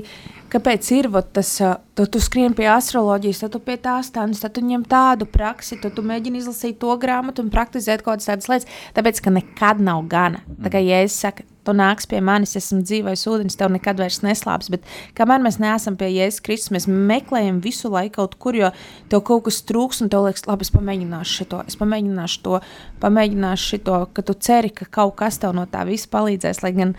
[0.51, 1.51] kāpēc ir tas,
[1.95, 5.79] tu, tu skrien pie astroloģijas, tad tu pie tās tādas, tad tu ņem tādu praksi,
[5.81, 8.81] tad tu mēģini izlasīt to grāmatu un praktizēt kaut kādas tādas lietas.
[8.97, 10.43] Tāpēc ka nekad nav gana.
[10.63, 14.71] Tā kā Jēzus saka, tu nāc pie manis, esmu dzīvais ūdens, tev nekad vairs neslāps.
[14.73, 14.85] Bet
[15.17, 18.71] kamēr mēs neesam pie Jēzus Kristus, mēs meklējam visu laiku kaut kur, jo
[19.11, 22.61] tev kaut kas trūks, un tev liekas, labi, es pamēģināšu šo, es pamēģināšu to,
[23.03, 26.63] pamēģināšu šo, ka tu ceri, ka kaut kas tev no tā viss palīdzēs.
[26.65, 26.95] Lai gan,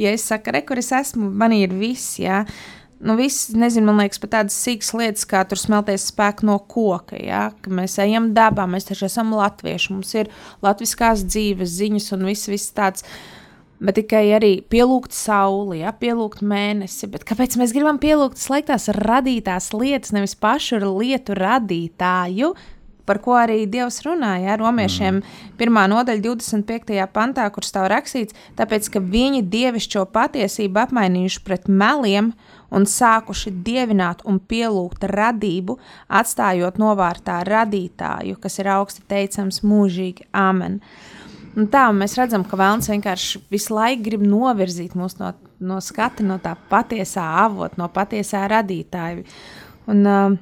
[0.00, 2.18] ja es saku, re, kur es esmu, man ir viss.
[2.22, 2.42] Jā.
[3.00, 7.14] Nu, viss, nezinu, man liekas, pat tādas sīkas lietas, kā tur smelties spēku no koka.
[7.22, 7.44] Ja?
[7.62, 10.32] Ka mēs ejam dabā, mēs taču esam latvieši, mums ir
[10.66, 13.06] latviskās dzīves ziņas un viss, viss tāds.
[13.78, 17.06] Bet tikai arī pielūgt sauli, ja, pielūgt mēnesi.
[17.12, 22.50] Bet kāpēc mēs gribam pielūgt slēgtās radītās lietas, nevis pašu lietu radītāju,
[23.06, 25.54] par ko arī Dievs runāja ar romiešiem mm.
[25.54, 25.80] 1.
[25.94, 26.98] nodaļa 25.
[27.14, 33.52] pantā, kur stāv rakstīts, tāpēc, ka viņi dievišķo patiesību apmainījuši pret meliem, uh, un sākuši
[33.64, 40.80] dievināt un pielūgt radību, atstājot novārtā radītāju, kas ir augsti teicams mūžīgi Āmen.
[41.58, 45.32] Un tā mēs redzam, ka Vēlns vienkārši visu laiku grib novirzīt mūs no,
[45.64, 49.24] no skata, no tā patiesā avota, no patiesā radītāja.
[49.88, 50.36] Un, uh,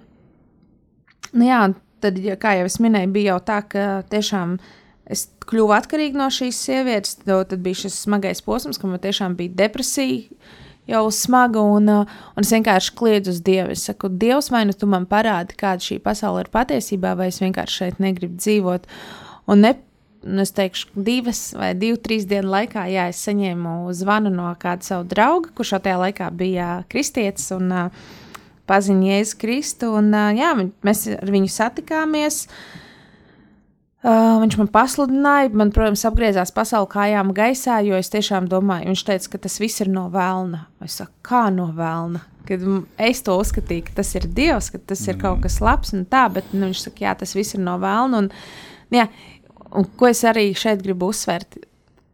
[1.32, 1.62] nu jā,
[2.04, 4.58] tad, ja, kā jau es minēju, bija jau tā, ka tiešām
[5.08, 7.16] es kļuvu atkarīga no šīs sievietes.
[7.22, 10.26] Tad, bija šis smagais posms, ka man tiešām bija depresija
[10.90, 13.74] jau smaga, un, uh, un es vienkārši kliedzu uz Dievu.
[13.74, 17.40] Es saku, Dievs, vai nu tu man parādi, kāda šī pasaule ir patiesībā, vai es
[17.42, 18.86] vienkārši šeit negribu dzīvot.
[19.52, 19.74] Un ne,
[20.42, 25.06] es teikšu, divas vai divu, trīs dienu laikā, jā, es saņēmu zvanu no kāda savu
[25.10, 28.08] drauga, kurš tajā laikā bija kristietis un uh,
[28.70, 29.92] paziņoja Jēzu Kristu.
[30.00, 30.54] Un, uh, jā,
[30.86, 32.44] mēs ar viņu satikāmies.
[32.46, 32.82] Uh,
[34.06, 39.30] viņš man pasludināja, man, protams, apgriezās pasauli kājām gaisā, jo es tiešām domāju, viņš teica,
[39.32, 40.66] ka tas viss ir no vēlna.
[40.86, 42.22] Es saku, kā no vēlna?
[42.46, 42.62] Kad
[43.02, 46.28] es to uzskatīju, ka tas ir Dievs, ka tas ir kaut kas labs un tā,
[46.30, 48.20] bet nu, viņš saka, jā, tas viss ir no vēlna.
[48.22, 48.30] Un,
[48.94, 49.08] jā,
[49.74, 51.58] un ko es arī šeit gribu uzsvērt,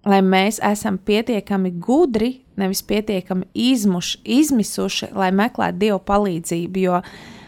[0.09, 6.87] lai mēs esam pietiekami gudri, nevis pietiekami izmuši, izmisuši, lai meklētu Dieva palīdzību.
[6.87, 7.39] Jo, uh,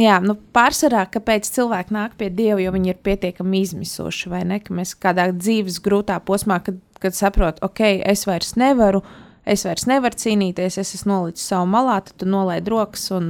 [0.00, 4.60] jā, nu, pārsvarā, kāpēc cilvēki nāk pie Dieva, jo viņi ir pietiekami izmisuši, vai ne?
[4.64, 9.04] Ka mēs kādā dzīves grūtā posmā, kad, kad saprotam, ok, es vairs nevaru.
[9.46, 13.28] Es vairs nevaru cīnīties, es esmu nolicis savu malā, tad tu nolaid rokas un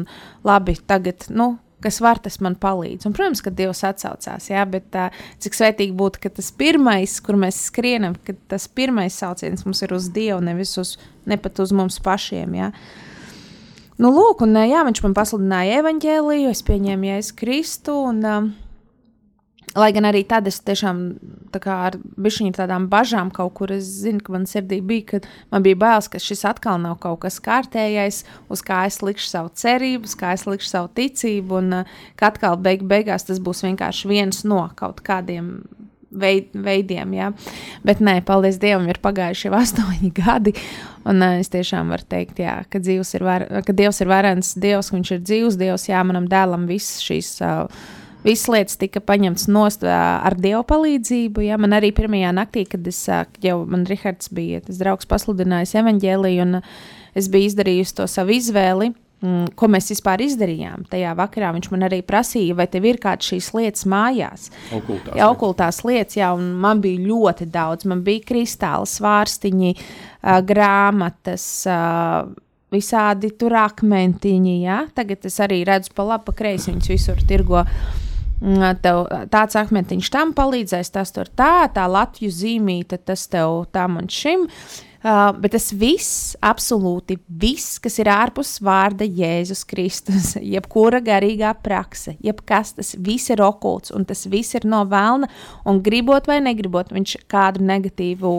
[0.49, 3.05] labi, tagad, nu, kas var, tas man palīdz.
[3.07, 5.11] Un, protams, ka Dievs atsaucās, jā, bet tā,
[5.45, 9.93] cik svētīgi būtu, ka tas pirmais, kur mēs skrienam, ka tas pirmais sauciens mums ir
[9.97, 10.97] uz Dievu, nevis uz,
[11.29, 12.57] ne pat uz mums pašiem.
[12.59, 12.71] Jā.
[13.97, 17.95] Nu, lūk, un jā, viņš man pasludināja evaņģēliju, es pieņēmu Jēzu Kristu.
[18.11, 18.49] Un, um,
[19.73, 21.01] lai gan arī tad es tiešām
[21.55, 25.21] tā kā ar bišķiņu tādām bažām kaut kur, es zinu, ka man sirdī bija, ka
[25.55, 28.23] man bija bailes, ka šis atkal nav kaut kas kārtējais,
[28.53, 32.35] uz kā es likšu savu cerību, uz kā es likšu savu ticību, un uh, ka
[32.35, 35.55] atkal beig beigās tas būs vienkārši viens no kaut kādiem
[36.21, 37.13] veid, veidiem.
[37.17, 37.31] Ja?
[37.87, 40.57] Bet nē, paldies Dievam, ir pagājuši jau astoņi gadi.
[41.07, 44.91] Un uh, es tiešām varu teikt, jā, ka, ir var, ka Dievs ir varens, Dievs,
[44.95, 47.37] viņš ir dzīvs, Dievs, jā, manam dēlam viss šīs.
[47.45, 51.45] Uh, Visas lietas tika paņemtas nost ar dievu palīdzību.
[51.47, 51.61] Ja?
[51.63, 52.99] Man arī pirmajā naktī, kad es
[53.45, 56.59] jau man Rihards bija, tas draugs pasludinājis evaņģēliju, un
[57.15, 58.91] es biju izdarījusi to savu izvēli.
[59.25, 60.83] Mm, ko mēs vispār izdarījām.
[60.93, 64.51] Tajā vakarā viņš man arī prasīja, vai tev ir kādas šīs lietas mājās.
[64.77, 67.89] Okultās, jā, okultās lietas, jā, un man bija ļoti daudz.
[67.89, 69.73] Man bija kristāli, svārstiņi,
[70.51, 71.47] grāmatas.
[72.77, 74.83] Visādi tur akmentiņi, ja?
[74.93, 77.63] tagad es arī redzu pa labi, pa kreisi viņus visur tirgo.
[78.85, 84.11] Tev tāds akmentiņš tam palīdzēs, tas tur tā, tā Latvijas zīmīte, tas tev tam un
[84.13, 84.45] šim.
[84.45, 91.53] Uh, Uh, bet tas viss, absolūti viss, kas ir ārpus vārda Jēzus Kristus, jebkura garīgā
[91.63, 95.29] prakse, jebkas, tas viss ir okults un tas viss ir no vēlna.
[95.69, 98.33] Un gribot vai negribot, viņš kādu negatīvu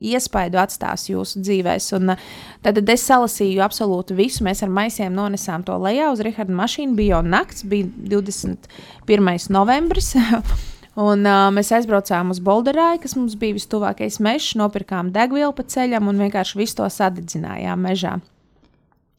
[0.00, 1.90] iespaidu atstās jūsu dzīvēs.
[1.98, 2.30] Un, uh,
[2.64, 4.44] tad, es salasīju absolūti visu.
[4.48, 6.96] Mēs ar maisiem nonesām to lejā uz Raharda mašīnu.
[6.98, 9.36] Bija jau nakts, bija 21.
[9.54, 10.14] novembris.
[10.96, 16.08] Un, uh, mēs aizbraucām uz Bolderāju, kas mums bija vistuvākais mežs, nopirkām degvielu pa ceļam
[16.08, 18.14] un vienkārši visu to sadedzinājām mežā.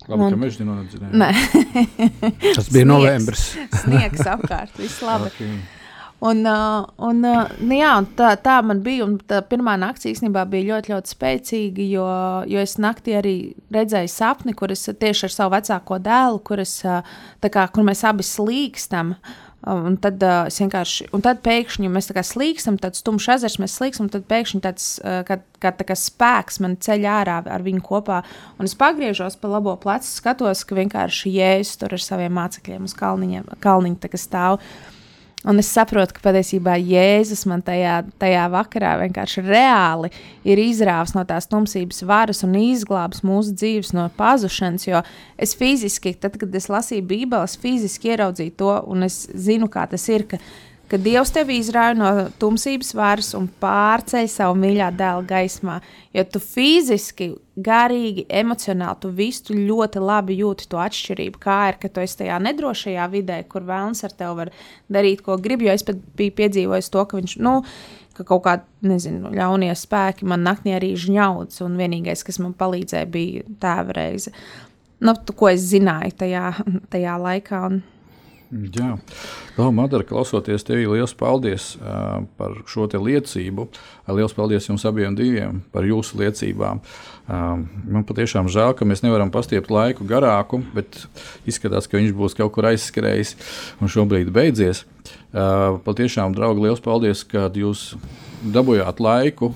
[0.08, 1.14] Labi, un, ka meža nenodedzinājām.
[1.22, 1.30] Nē,
[2.58, 3.52] tas bija novembris.
[3.84, 5.30] Sniegs apkārt, viss labi.
[5.30, 5.58] okay.
[6.26, 9.06] Un, uh, un, uh, nu jā, un tā, tā man bija.
[9.30, 12.06] Tā pirmā naktis īstenībā bija ļoti, ļoti spēcīga, jo,
[12.50, 13.36] jo es naktī arī
[13.76, 17.06] redzēju sapni, kur es tieši ar savu vecāko dēlu, kur, es, uh,
[17.46, 19.14] kā, kur mēs abi slīkstam.
[19.14, 24.08] Uh, Un tad, uh, vienkārši, un tad pēkšņi mēs slīkstam, tāds tumšs ezers, mēs slīkstam,
[24.14, 28.22] tad pēkšņi tāds uh, kā, kā, tā kā spēks man ceļ ārā ar viņu kopā.
[28.62, 32.96] Un es pagriežos pa labo plecu, skatos, ka vienkārši jēzus tur ar saviem mācekļiem uz
[32.98, 34.62] kalniņa, kalniņa stāv.
[35.46, 40.10] Un es saprotu, ka patiesībā Jēzus man tajā, tajā vakarā vienkārši reāli
[40.48, 44.88] ir izrāvis no tās tumsības varas un izglābis mūsu dzīves no pazušanas.
[44.90, 45.04] Jo
[45.38, 50.10] es fiziski, tad, kad es lasīju Bībeles, fiziski ieraudzīju to, un es zinu, kā tas
[50.10, 50.26] ir.
[50.32, 50.42] Ka,
[50.88, 55.80] ka Dievs tevi izrauj no tumsības varas un pārceļ savu mīļā dēla gaismā.
[56.16, 61.42] Jo tu fiziski, garīgi, emocionāli, tu visu ļoti labi jūti to atšķirību.
[61.44, 64.54] Kā ir, ka tu esi tajā nedrošajā vidē, kur vēlams ar tevi var
[64.94, 65.66] darīt, ko grib.
[65.66, 67.58] Jo es pat biju piedzīvojis to, ka viņš, nu,
[68.18, 68.64] ka kaut kādi,
[69.38, 74.34] ļaunie spēki man naktī arī žņauds, un vienīgais, kas man palīdzēja, bija tēva reize.
[75.04, 76.48] Nu, ko es zināju tajā,
[76.94, 77.62] tajā laikā.
[77.70, 77.84] Un,
[78.48, 78.94] Jā,
[79.58, 83.66] Labi, Madara, klausoties tevi, liels paldies uh, par šo liecību.
[84.16, 86.80] Liels paldies jums abiem diviem par jūsu liecībām.
[87.28, 91.02] Uh, man patiešām žēl, ka mēs nevaram pastiept laiku garāku, bet
[91.44, 93.36] izskatās, ka viņš būs kaut kur aizskrējis
[93.84, 94.86] un šobrīd beidzies.
[95.36, 97.90] Uh, patiešām, draugi, liels paldies, ka jūs
[98.56, 99.52] dabūjāt laiku.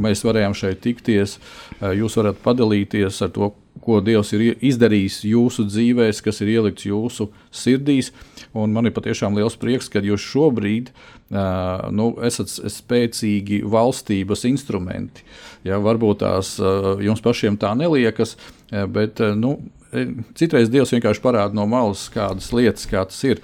[0.00, 1.38] Mēs varējām šeit tikties.
[1.82, 3.52] Jūs varat padalīties ar to,
[3.82, 8.12] ko Dievs ir izdarījis jūsu dzīvēs, kas ir ielikts jūsu sirdīs.
[8.52, 15.24] Un man ir patiešām liels prieks, ka jūs šobrīd uh, nu, esat spēcīgi valstības instrumenti.
[15.64, 18.36] Ja, varbūt tās uh, jums pašiem tā neliekas,
[18.92, 19.56] bet uh, nu,
[20.38, 23.42] citreiz Dievs vienkārši parāda no malas kādas lietas, kā tas ir.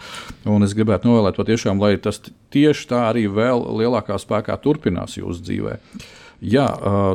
[0.49, 2.21] Un es gribētu novēlēt, patiešām, lai tas
[2.55, 6.05] tieši tā arī vēl lielākā spēkā turpinās jūsu dzīvēm.
[6.39, 6.69] Jā,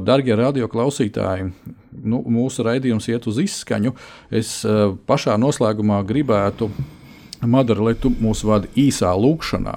[0.04, 1.54] darbie radioklausītāji,
[2.04, 3.94] nu, mūsu raidījums iet uz izskaņu.
[4.28, 4.58] Es
[5.08, 6.70] pašā noslēgumā gribētu,
[7.44, 9.74] Madara, lai tu mūs vadi īsā lūkšanā.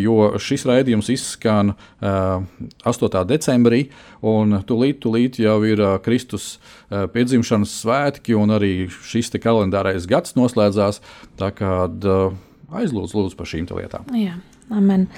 [0.00, 3.24] Jo šis raidījums izskan 8.
[3.30, 3.84] decembrī,
[4.26, 6.58] un tūlīt, tūlīt jau ir Kristus
[6.90, 11.00] piedzimšanas svētki, un arī šis kalendārais gads noslēdzās.
[11.40, 14.06] Tā kā aizlūdz lūdzu par šīm lietām.
[14.14, 14.38] Jā,
[14.70, 15.08] amen.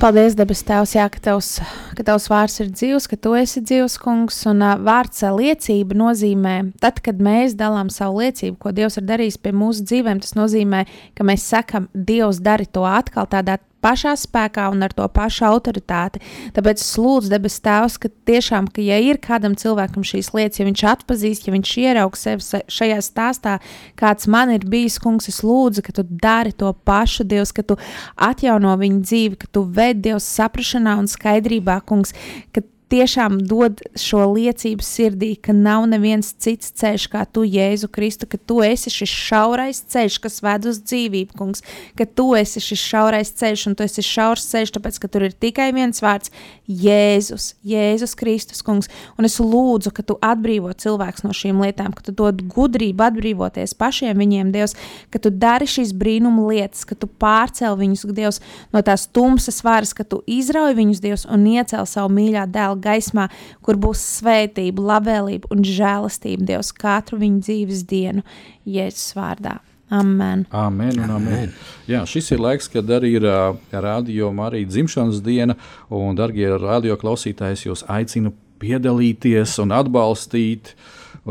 [0.00, 1.58] Paldies, debes Tēvs, jā, ka, tavs,
[1.92, 4.38] ka Tavs vārds ir dzīvs, ka Tu esi dzīvs, kungs.
[4.48, 9.36] Un uh, vārds liecība nozīmē, tad, kad mēs dalām savu liecību, ko Dievs ir darījis
[9.44, 14.68] pie mūsu dzīvēm, tas nozīmē, ka mēs sakam, Dievs dari to atkal tādā pašā spēkā
[14.72, 16.22] un ar to pašu autoritāti.
[16.56, 20.68] Tāpēc es lūdzu, debes Tēvs, ka tiešām, ka ja ir kādam cilvēkam šīs lietas, ja
[20.68, 23.58] viņš atpazīst, ja viņš ieraugs sevi šajā stāstā,
[24.00, 27.78] kāds man ir bijis, kungs, es lūdzu, ka tu dari to pašu, Dievs, ka tu
[28.16, 32.14] atjauno viņu dzīvi, ka tu ved Dievs saprašanā un skaidrībā, kungs,
[32.54, 38.26] ka tiešām dod šo liecību sirdī, ka nav neviens cits ceļš kā tu, Jēzu Kristu,
[38.30, 41.62] ka tu esi šis šaurais ceļš, kas ved uz dzīvību, kungs,
[41.98, 45.36] ka tu esi šis šaurais ceļš, un tu esi šaurs ceļš, tāpēc, ka tur ir
[45.36, 46.32] tikai viens vārds-
[46.84, 52.02] Jēzus, Jēzus Kristus, kungs, un es lūdzu, ka tu atbrīvo cilvēks no šīm lietām, ka
[52.02, 54.74] tu dod gudrību atbrīvoties pašiem viņiem, Dievs,
[55.10, 58.40] ka tu dari šīs brīnuma lietas, ka tu pārcel viņus, Dievs,
[58.72, 63.28] no tās tumsas varas, ka tu izrauj viņus, Dievs, un iecel savu mīļā dēlu gaismā,
[63.64, 68.24] kur būs svētība, labvēlība un žēlastība Dievs katru viņu dzīves dienu
[68.68, 69.58] Jēzus vārdā.
[69.90, 70.44] Amen.
[70.54, 71.50] Amen, un amen.
[71.90, 75.56] Jā, šis ir laiks, kad arī ir uh, radio arī dzimšanas diena,
[75.90, 78.30] un, darbie radio klausītāji, jūs aicinu
[78.62, 80.76] piedalīties un atbalstīt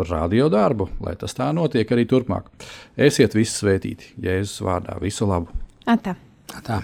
[0.10, 2.52] radio darbu, lai tas tā notiek arī turpmāk.
[3.00, 5.56] Esiet visi svētīti, Jēzus vārdā, visu labu!
[5.88, 6.18] Atā.
[6.60, 6.84] Atā.